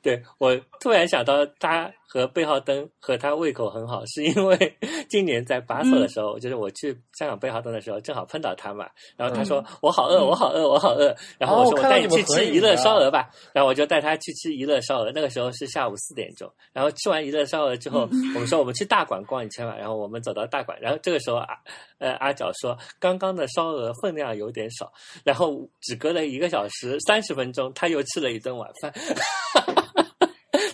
[0.03, 4.78] 对我突然想到，他和贝浩登和他胃口很好， 是因为
[5.10, 8.88] 今年在巴索的时候，就是我去香港贝浩登的时候，正好碰到他嘛。
[9.18, 11.16] 然后他说、我好饿，我好饿，我好饿。
[11.38, 13.30] 然后我说、我带你去吃一乐烧鹅吧。
[13.53, 16.51] 然后我就带他去吃一乐烧鹅，那个时候是下午四点钟。
[16.72, 18.01] 然后吃完一乐烧鹅之后，
[18.36, 19.76] 我们说我们去大馆逛一圈吧。
[19.78, 21.58] 然后我们走到大馆，然后这个时候啊，
[21.97, 24.91] 呃阿角说刚刚的烧鹅分量有点少，
[25.24, 28.93] 然后只隔了一个小时三十分钟，他又吃了一顿晚饭。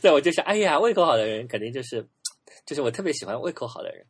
[0.02, 2.06] 对，我就想，哎呀，胃口好的人肯定就是，
[2.66, 4.06] 就是我特别喜欢胃口好的人。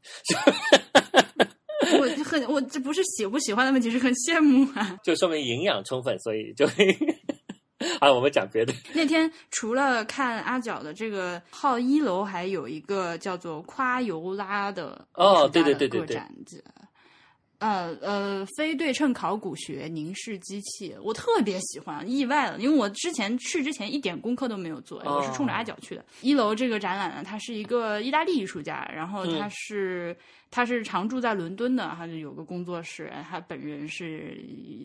[2.00, 4.98] 我很我这不是喜不喜欢的问题，是很羡慕啊。
[5.04, 6.66] 就说明营养充分，所以就
[8.00, 8.74] 啊， 我们讲别的。
[8.94, 16.22] 那天除了看阿角的这个号一楼，还有一个叫做夸尤拉的哦对对对对对
[17.62, 26.04] 呃呃，非对称考古学凝视机器，我特别喜欢，意外了，因为我之前去之前一点功课都没有做，我是冲着阿角去的。
[26.22, 30.18] 一楼这个展览呢，他是一个意大利艺术家，然后他是、
[30.50, 34.36] 他是常住在伦敦的，他就有个工作室，他本人是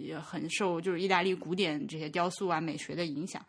[0.05, 3.43] 也很受就是意大利古典这些雕塑啊美学的影响。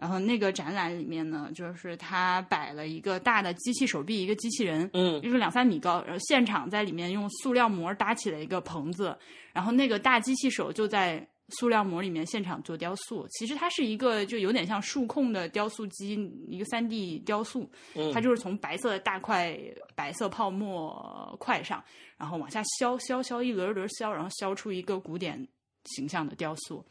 [0.00, 9.18] 然后那个展览里面呢，就是他摆了一个大的机器手臂，一个机器人，嗯就是两三米高，然后现场在里面用塑料膜搭起了一个棚子，
[9.52, 13.26] 然后那个大机器手就在塑料膜里面现场做雕塑。
[13.30, 16.14] 其实它是一个就有点像数控的雕塑机，
[16.46, 19.58] 一个三 D 雕塑，嗯它就是从白色的大块
[19.96, 21.82] 白色泡沫块上，
[22.16, 25.44] 然后往下削削削一轮轮削，然后削出一个古典
[25.86, 26.86] 形象的雕塑。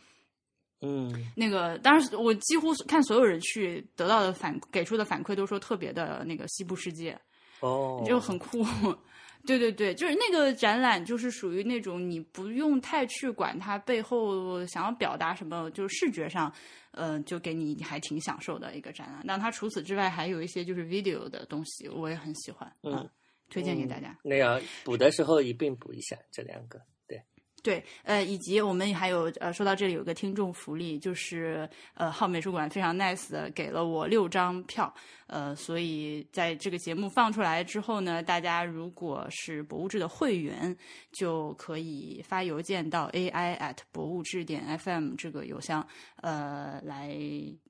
[0.81, 7.19] 嗯那个当时我几乎看所有人去得到的反给出的反馈都说特别的那个西部世界，
[7.61, 8.65] 哦，就很酷。
[9.45, 16.51] 对对对，就是那个展览，就是属于那种你不用太去管它背后想要表达什么，就是视觉上，
[16.91, 19.21] 呃，就给你还挺享受的一个展览。
[19.23, 23.09] 那它除此之外还有一些就是 video 的东西，我也很喜欢，嗯，
[23.49, 24.17] 推荐给大家。
[24.21, 26.81] 那要补的时候一并补一下这两个。
[27.67, 34.93] 对，呃，以及我们还有呃，说到这里有个听众福利，就是呃，浩美术馆非常 nice 的给了我六张票，
[35.25, 40.73] 呃，所以在这个节目放出来之后呢，大家如果是博物志的会员，
[41.11, 45.85] 就可以发邮件到 ai at 博物志点 fm 这个邮箱，
[46.21, 47.13] 呃，来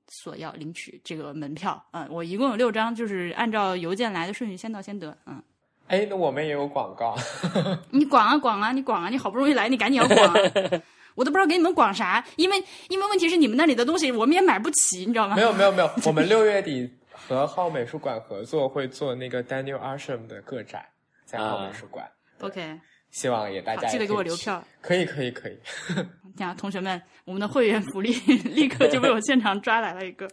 [0.06, 1.84] 索要领取这个门票。
[1.90, 5.18] 嗯、我一共有六张，就是按照邮件来的顺序，先到先得。
[5.26, 5.42] 嗯，
[5.88, 7.16] 哎，那我们也有广告，
[7.90, 10.34] 你广啊广啊，你广啊，你好不容易来，你赶紧要广啊！
[11.14, 15.34] 我都不知道给你们广啥，因为因为问题是你们那里的东西我们也买不起，你知道吗？
[15.34, 20.84] 没有没有没有，我们六月底和浩美术馆合作会做那个 Daniel Arsham 的个展，
[21.24, 22.06] 在浩美术馆。
[22.40, 22.78] OK，
[23.10, 24.22] 希望也大好，家记得给我。
[24.22, 24.62] 留票。
[24.80, 25.58] 可以可以可以，
[26.36, 28.12] 这样， 同学们，我们的会员福利
[28.44, 30.28] 立刻就被我现场抓来了一个。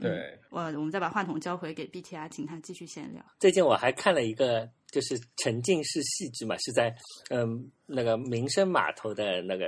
[0.00, 3.24] 对，我我们再把话筒交回给 BTR，请他继续闲聊。
[3.38, 6.94] 最近我还看了一个，就是沉浸式戏剧嘛，是在
[7.30, 9.66] 嗯那个民生码头的那个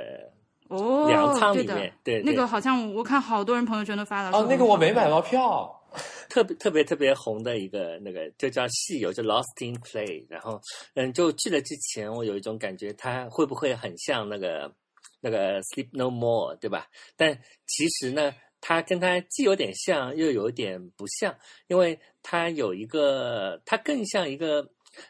[0.69, 4.37] 哦，粮仓里面，对那个好像我看好多人朋友圈都发了。
[4.37, 5.79] 哦，那个我没买到票。
[6.31, 10.25] 特别特别特别红的一个那个，就叫戏友，就 Lost in Play。
[10.27, 10.59] 然后，
[10.95, 14.75] 嗯，就去了之前，我有一种感觉，它会不会很像那个
[15.21, 16.87] 那个 Sleep No More，对吧？
[17.15, 18.33] 但其实呢，
[18.63, 21.37] 它跟它既有点像，又有点不像，
[21.67, 24.67] 因为它有一个，它更像一个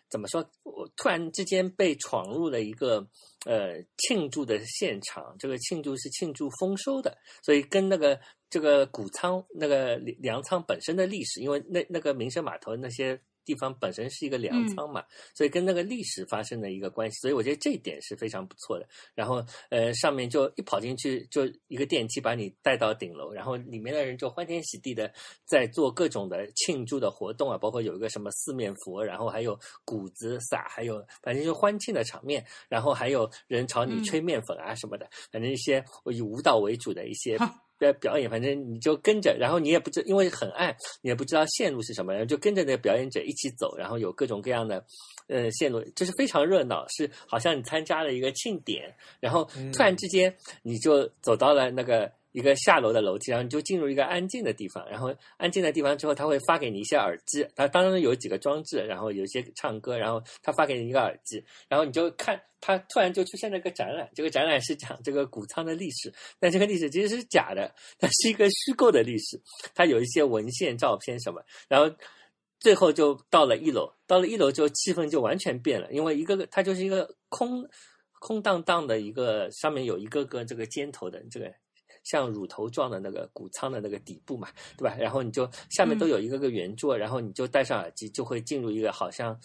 [0.08, 0.44] 怎么说？
[0.62, 3.06] 我突然之间被闯入了一个
[3.44, 15.02] 呃庆祝的现场，这个庆祝是庆祝丰收的，所以跟那个这个谷仓那个粮仓本身的历史，因为那那个民生码头那些地方本身是一个粮仓嘛，
[15.34, 18.88] 所以跟那个历史发生的一个关系，所以我觉得这一点是非常不错的。
[19.14, 25.12] 然后呃，上面就一跑进去就一个电梯把你带到顶楼，然后里面的人就欢天喜地的
[25.44, 37.36] 在做各种的庆祝的活动啊，包括有一个什么四面佛，然后还有谷子撒，还有反正就欢庆的场面，然后还有人朝你吹面粉啊什么的，反正一些以舞蹈为主的一些
[37.86, 44.84] 哈表表演，反正你就跟着，然后你也不知因为很暗，你也不知道线路是什么，然后就跟着那个表演者一起走，然后有各种各样的
[45.26, 52.10] 呃线路，就是非常热闹，是好像你参加了一个庆典，然后突然之间你就走到了那个。
[52.32, 69.40] 一个下楼的楼梯，然后你就进入一个安静的地方，然后安静的地方之后，他会发给你一些耳机，它当中有几个装置，然后有一些唱歌，然后他发给你一个耳机，然后你就看，他突然就出现了一个展览，这个展览是讲这个谷仓的历史，但这个历史其实是假的，它是一个虚构的历史，
[69.74, 71.94] 它有一些文献、照片什么，然后
[72.60, 77.68] 最后就到了一楼，到了一楼之后气氛就完全变了，因为一个个它就是一个空
[78.20, 81.52] 空荡荡的一个，上面有一个个这个尖头的这个。
[82.04, 84.96] 像乳头状的那个谷仓的那个底部嘛，对吧？
[84.98, 89.38] 然后你就下面都有一个个圆桌，然后你就戴上耳机，就会进入一个好像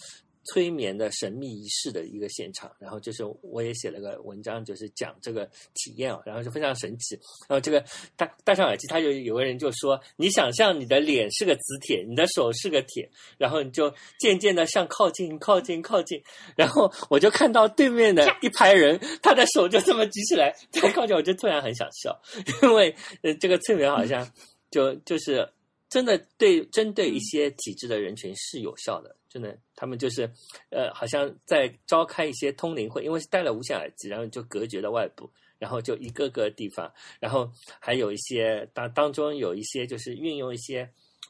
[0.52, 2.72] 催眠的神秘仪式的一个现场。
[2.80, 7.16] 然后就是我也写了个文章，就是讲这个体验啊，然后就非常神奇。
[7.48, 7.84] 然后这个
[8.16, 16.22] 戴戴上耳机，他就有个人就说：“你想象你的脸是个磁铁，你的手是个铁，然后你就渐渐的向靠近、靠近、靠近。”
[16.56, 22.20] 然后我就看到对面的一排人，他的手就这么举起来， 再靠近，我就突然很想笑，
[22.64, 24.30] 因为呃，这个催眠好像
[24.72, 25.48] 就就是
[25.90, 30.30] 真的对针对一些体质的人群是有效的，真的，他们就是
[30.70, 35.30] 呃，好像在召开一些通灵会，因为是戴了无线耳机，然后就隔绝了外部。
[35.60, 40.88] 然后就一个个地方，然后还有一些当当中有一些就是运用一些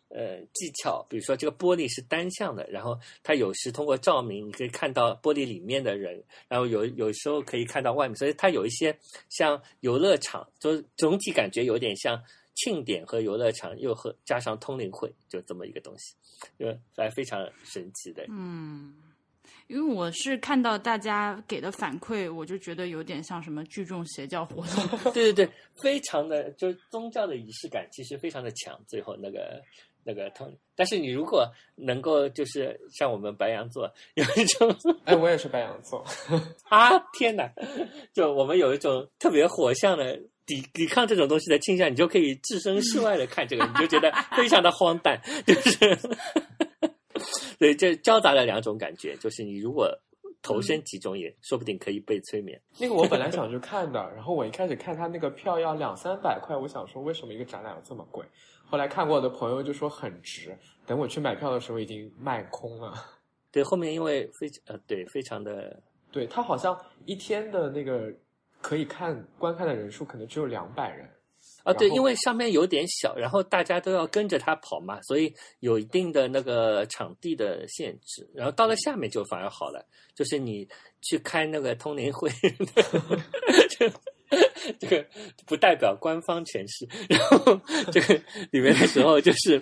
[0.09, 8.93] 呃技巧，比如说这个玻璃是单向的，然后它有时通过照明你可以看到玻璃里面的人，然后有有时候可以看到外面，所以它有一些
[9.29, 12.21] 像游乐场，就总体感觉有点像
[12.57, 16.15] 庆典和游乐场，又和加上通灵会，就这么一个东西，
[16.59, 18.25] 就还非常神奇的。
[18.29, 18.95] 嗯，
[19.67, 25.13] 因为我是看到大家给的反馈，我就觉得有点像什么聚众邪教活动。
[25.13, 28.79] 对对对，非常的就是宗教的仪式感，其实非常的强。
[28.87, 29.61] 最后那个
[30.07, 31.45] 那个同，但是你如果
[31.75, 36.01] 能够就是像我们白羊座有一种 哎，我也是白羊座。
[36.69, 37.51] 啊天哪，
[38.13, 45.97] 就我们有一种特别火象的抵抵抗这种东西的倾向，你就可以置身事外的看这个，你就觉得非常的荒诞，就是
[47.59, 49.91] 对，这交杂了两种感觉，就是你如果
[50.41, 52.61] 投身其中，也说不定可以被催眠。
[52.79, 58.23] 那个我本来想去看的，然后我一开始看他那个票要两三百块，我想说为什么一个展览要这么贵？
[58.69, 62.93] 后来看过我的朋友就说很值，等我去买票的时候已经卖空了。
[63.51, 68.13] 对，后面因为非呃对非常的对他好像一天的那个
[68.61, 71.09] 可以看观看的人数可能只有两百人。
[71.63, 78.29] 啊，对，因为上面有点小，然后大家都要跟着他跑嘛，所以有一定的那个场地的限制。
[78.33, 80.67] 然后到了下面就反而好了，就是你
[81.01, 82.29] 去开那个通灵会，
[84.79, 85.05] 这个
[85.45, 86.87] 不代表官方诠释。
[87.09, 87.59] 然后
[87.91, 88.13] 这个
[88.51, 89.61] 里面的时候就是。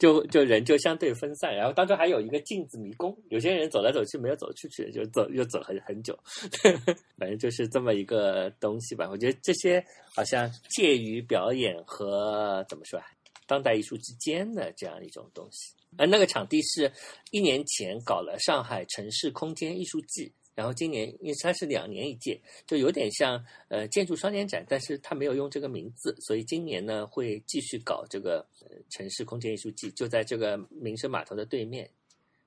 [0.00, 6.18] 就就人就相对分散，然后当中还有一个镜子迷宫，有些人走来走去没有走出去，就走又走很很久，
[7.18, 9.06] 反正就是这么一个东西吧。
[9.10, 9.84] 我觉得这些
[10.16, 13.04] 好像介于表演和怎么说啊，
[13.46, 15.74] 当代艺术之间的这样一种东西。
[15.98, 16.90] 而那个场地是
[17.30, 31.88] 一年前搞了上海城市空间艺术季，然后今年因为它是两年一届，就有点像呃建筑双年展，但是它没有用这个名字，所以今年呢会继续搞这个呃城市空间艺术季，就在这个民生码头的对面，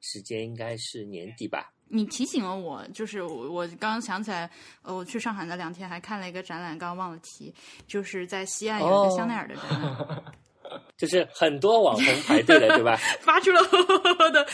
[0.01, 1.73] 时间应该是年底吧。
[1.87, 4.49] 你提醒了我，就是我我刚刚想起来，
[4.81, 7.53] 呃，我去上海那两天还看了一个展览，刚刚忘了提，
[7.85, 10.23] 就是在西岸有一个香奈儿的展览，
[10.97, 12.95] 就是很多网红排队了，对吧？
[13.21, 14.47] 发出了呵呵呵的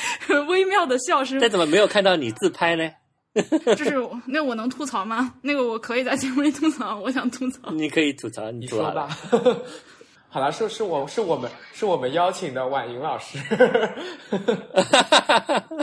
[0.49, 1.39] 微妙的笑声。
[1.39, 2.91] 但怎么没有看到你自拍呢？
[3.77, 5.35] 就是那我能吐槽吗？
[5.41, 7.71] 那个我可以在节目里吐槽，我想吐槽。
[7.71, 9.09] 你可以吐槽，你你说吧。
[10.31, 13.39] 好了，是是我是我们是我们邀请的婉莹老师。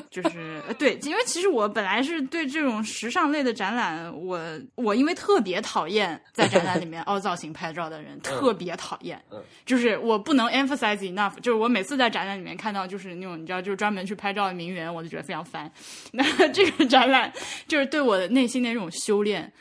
[0.08, 4.40] 就是呃对，因为其实我本来是对这种时尚类的展览，我
[4.76, 9.20] 我因为特别讨厌在展览里面凹造型拍照的人， 特别讨厌。
[9.32, 15.70] 嗯就是我不能 emphasize enough，就是我每次在展览里面看到就是那种你知道就是专门去拍照的名媛，我就觉得非常烦。
[16.12, 17.32] 那这个展览
[17.66, 19.52] 就是对我的内心的一种修炼。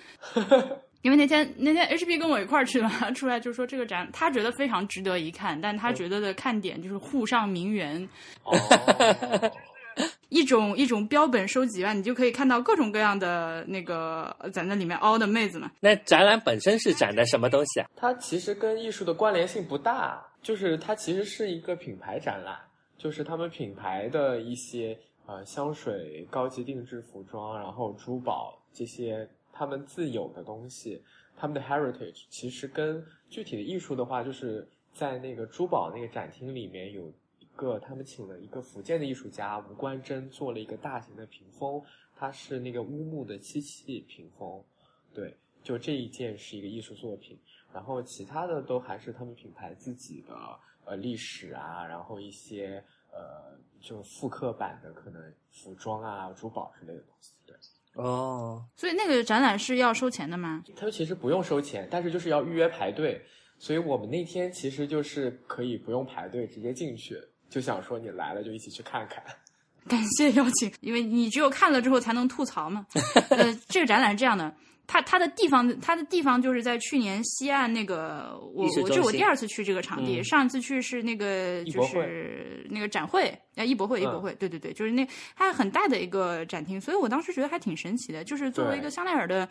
[1.06, 8.10] 因为那天那天 HB 跟我一块儿去了， 出来就说这个展他觉得非常值得一看，但他觉得的看点就是沪上名媛，
[8.44, 8.58] 哦，
[10.30, 15.70] 一种一种标本收集吧，你就可以看到各种各样的那个呃在那里面凹的妹子们。
[15.80, 17.88] 那展览本身是展的什么东西啊？
[17.96, 22.58] 它其实跟艺术的关联性不大，就是它其实是一个品牌展览，
[22.98, 24.98] 就是他们品牌的一些
[25.28, 31.02] 呃香水、高级定制服装，然后珠宝这些他们自有的东西，
[31.38, 41.82] 他们的 heritage 其实跟具体的艺术的话，就是在那个珠宝那个展厅里面有一个，他们请了一个福建的艺术家吴冠珍做了一个大型的屏风，
[42.14, 44.62] 它是那个乌木的漆器屏风，
[45.14, 47.40] 对，就这一件是一个艺术作品。
[47.74, 50.34] 然后其他的都还是他们品牌自己的
[50.86, 52.82] 呃历史啊，然后一些
[53.12, 57.34] 呃就复刻版的可能服装啊、珠宝之类的东西。
[57.46, 57.56] 对，
[57.96, 60.64] 哦，所以那个展览是要收钱的吗？
[60.76, 63.22] 他们其实不用收钱，但是就是要预约排队。
[63.58, 67.18] 所以我们那天其实就是可以不用排队直接进去，
[67.50, 69.24] 就想说你来了就一起去看看。
[69.88, 72.86] 感谢邀请，因为你只有看了之后才能吐槽嘛。
[73.30, 74.54] 呃，这个展览是这样的，
[74.88, 89.48] 它它的地方它的地方就是在去年西岸那个，我我这是我第二次去这个场地，嗯上一次去是那个就是那个展会，啊，艺博会，艺博嗯会，对对对，就是那它很大的一个展厅，所以我当时觉得还挺神奇的，就是作为一个香奈儿的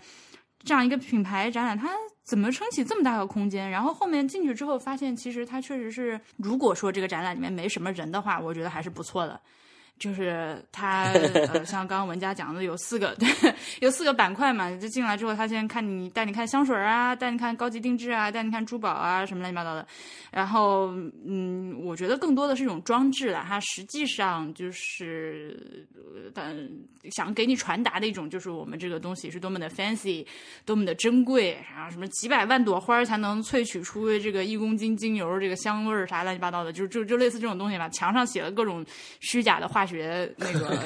[0.62, 1.91] 这样一个品牌展览，它
[2.22, 3.68] 怎么撑起这么大个空间？
[3.68, 9.41] 然后后面进去之后发现，其实它确实是，如果说这个展览里面没什么人的话，我觉得还是不错的。
[9.99, 11.05] 就是他，
[11.53, 13.29] 呃，像刚刚文佳讲的，有四个，对，
[13.81, 14.71] 有四个板块嘛。
[14.77, 19.87] 就进来之后，他先看你，带你看香水啊，带你看高级定制啊，带你看珠宝啊，什么乱七八糟的。
[20.31, 20.93] 然后，
[21.25, 26.55] 嗯，我觉得更多的是一种装置了，它实际上就是，呃，但
[27.13, 30.27] 想给你传达的一种，就是我们这个东西是多么的 fancy，
[30.65, 37.89] 多么的珍贵，然后什么几百万朵花才能萃取出这个一公斤精油这个香味儿啥乱七八糟的，就就就类似这种东西吧。
[37.91, 38.85] 墙上写了各种
[39.21, 39.94] 虚假的化学
[40.37, 40.77] 那个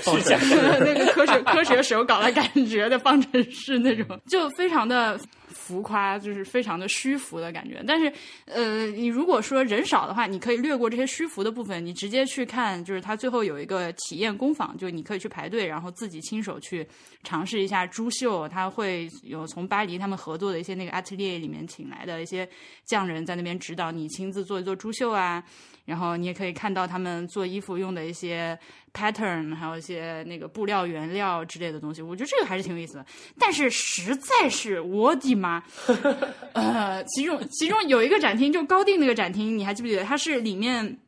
[0.02, 0.38] 是假
[0.80, 5.18] 那个科学科学手稿的感觉的方程式那种，就非常的
[5.48, 7.82] 浮夸，就是非常的虚浮的感觉。
[7.86, 8.12] 但是，
[8.46, 16.86] 呃，你如果说人少的话，你可以略过这些虚浮的部分，你直接去看，就是它最后有一个体验工坊，就你可以去排队，然后自己亲手去
[17.22, 18.48] 尝试一下珠绣。
[18.48, 22.48] 它会有从巴黎他们合作的一些那个 atelier 里面请来的一些
[22.84, 25.42] 匠人在那边指导你亲自做一做珠绣啊。
[25.84, 28.58] 然后你也可以看到他们做衣服用的一些
[28.92, 33.06] pattern，还有一些那个布料原料之类的东西，我觉得这个还是挺有意思的。
[33.38, 35.62] 但是实在是我的妈，
[36.52, 40.04] 呃，其中其中有一个展厅，就高定那个展厅，你还记不记得？
[40.04, 40.98] 它是里面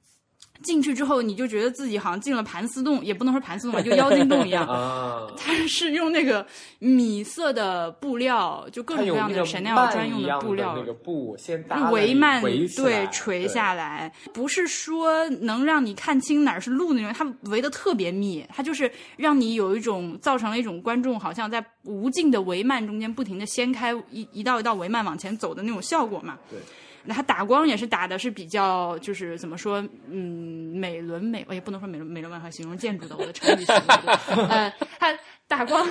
[0.63, 4.65] 进去之后，你就觉得自己好像进了盘丝洞，也不能说盘丝洞吧，就妖精洞一样。
[4.69, 6.47] 啊， 它是用那个
[6.79, 12.41] 米色的布料，就各种各样的 Chanel 专用的布料，那个布先搭了帷幔
[12.77, 26.39] 对垂下来，不是说能让你看清哪儿是路那种，它围的特别密，它就是让你有一种造成了一种观众好像在无尽的帷幔中间不停的掀开一一道一道帷幔往前走的那种效果嘛。
[26.51, 26.59] 对。
[27.05, 35.15] 那它打光也是打的是比较，就是怎么说，嗯，美轮美，我也不能说美轮美轮万和形容建筑的，我的成语形容不对呃，它
[35.47, 35.87] 打光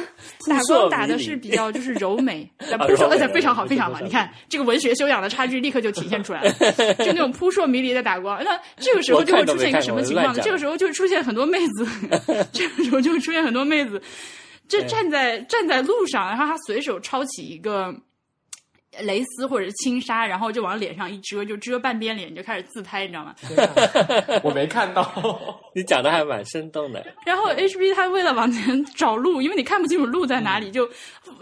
[0.47, 4.01] 打光打的是比较就是柔美， 呃扑朔，柔美而且非常好，非常好。
[4.01, 6.51] 你看这个文学修养的差距立刻就体现出来了，
[6.95, 8.43] 就那种扑朔迷离的打光。
[8.43, 10.41] 那这个时候就会出现一个什么情况呢？
[10.43, 11.87] 这个时候就会出现很多妹子，
[12.51, 14.01] 这个时候就会出现很多妹子，
[14.67, 17.93] 就站在站在路上，然后他随手抄起一个。
[19.01, 23.35] 蕾丝或者是轻纱，然后就往脸上一遮，就遮半边脸，你就开始自拍，你知道吗？
[24.43, 25.03] 我没看到。
[25.75, 27.03] 你讲的还蛮生动的。
[27.25, 30.87] 然后 HB 他为了往前找路，因为你看不清楚路在哪里，就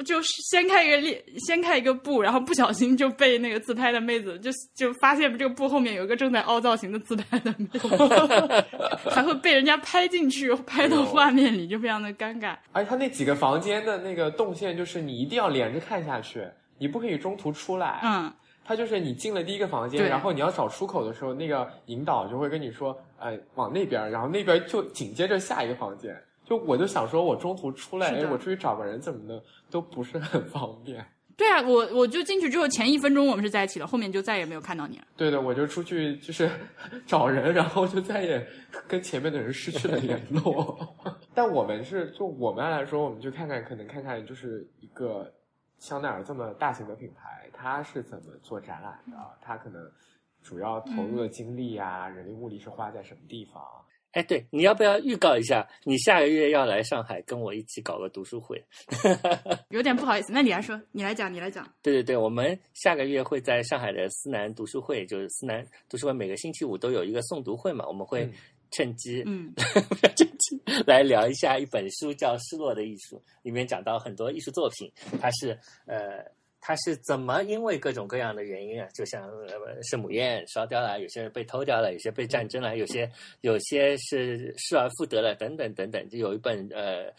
[0.06, 7.88] 就掀开一个列，掀开一个布，然后不小心就被那个自拍的妹子就就发现这个布后面有一个正在凹造型的自拍的妹子，
[9.11, 12.56] 还会被人家拍进去，拍到画面里，就非常的尴尬。
[12.72, 16.48] 而且他那几个房间的那个动线，就是你一定要连着看下去，
[16.82, 17.99] 你不可以中途出来。
[18.03, 18.34] 嗯，
[18.66, 26.20] 他就是你进了第一个房间，然后你要找出口的时候，那个引导就会跟你说，哎，往那边，然后那边就紧接着下一个房间。
[26.44, 29.40] 就我就想说，我中途出来，哎，我出去找个人怎么的
[29.70, 31.06] 都不是很方便。
[31.38, 35.03] 对啊，我我就进去之后前一分钟我们是在一起的，后面就再也没有看到你了。
[35.16, 36.49] 对的，我就出去就是
[37.08, 38.45] 找人，然后就再也
[38.88, 40.95] 跟前面的人失去了联络。
[41.34, 45.32] 但我们是就我们来说，我们就看看，可能看看就是一个
[45.82, 49.82] 香奈儿这么大型的品牌，它是怎么做展览的，它可能
[50.44, 53.64] 主要投入的精力啊、人力物力是花在什么地方。
[54.12, 58.64] 哎，对，你要不要预告一下，你下个月要来上海跟我一起搞个读书会？
[59.72, 61.68] 有点不好意思，那你来说，你来讲，你来讲。
[61.82, 68.34] 对对对，我们下个月会在上海的思南读书会，就是思南读书会，每个星期五都有一个诵读会嘛，我们会嗯
[68.72, 69.53] 趁机、嗯，
[70.15, 74.91] 趁 机来聊一下一本书，叫《失落的艺术》，里面讲到很多艺术作品，
[75.22, 76.23] 它是呃。
[76.64, 83.11] 它是怎么因为各种各样的原因啊，就像呃圣母院烧掉了，有些人被偷掉了，有些被战争了，有些
[83.41, 86.07] 有些是失而复得了，等等等等。
[86.07, 87.11] 就有一本呃，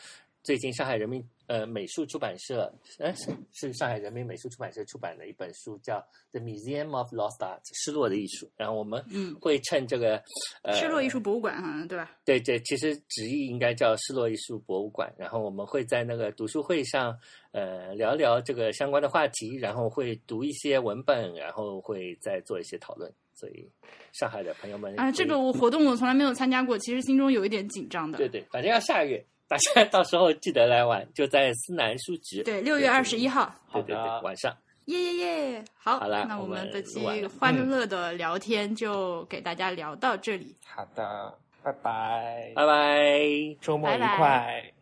[0.42, 5.96] 最近上海人民呃美术出版社，呃是是上海人民美术出版社出版的一本书，叫
[6.32, 8.50] 《The Museum of Lost Art》失落的艺术。
[8.56, 10.20] 然后我们嗯会趁这个
[10.62, 12.10] 呃失落艺术博物馆好像对吧？
[12.24, 15.12] 对对，其实直译应该叫失落艺术博物馆。
[15.16, 17.16] 然后我们会在那个读书会上，
[17.52, 23.12] 呃，聊聊这个相关的话题，然后会读一些文本，然后会再做一些讨论。
[23.34, 23.68] 所以，
[24.12, 28.18] 上海的朋友们啊，这个我活动我从来没有参加过，其实心中有一点紧张的。
[28.18, 32.42] 对对，反正要下个月，大家到时候记得来玩，就在思南书局。
[32.42, 34.56] 对，六月二十一号，对对好的对，晚上。
[34.86, 35.12] 耶耶
[35.52, 35.64] 耶！
[35.74, 40.56] 好，好了那我我们们这期欢乐的聊天就给大家聊到这里。
[40.64, 43.20] 好的，拜拜，拜拜。
[43.60, 44.72] 周末愉拜拜快。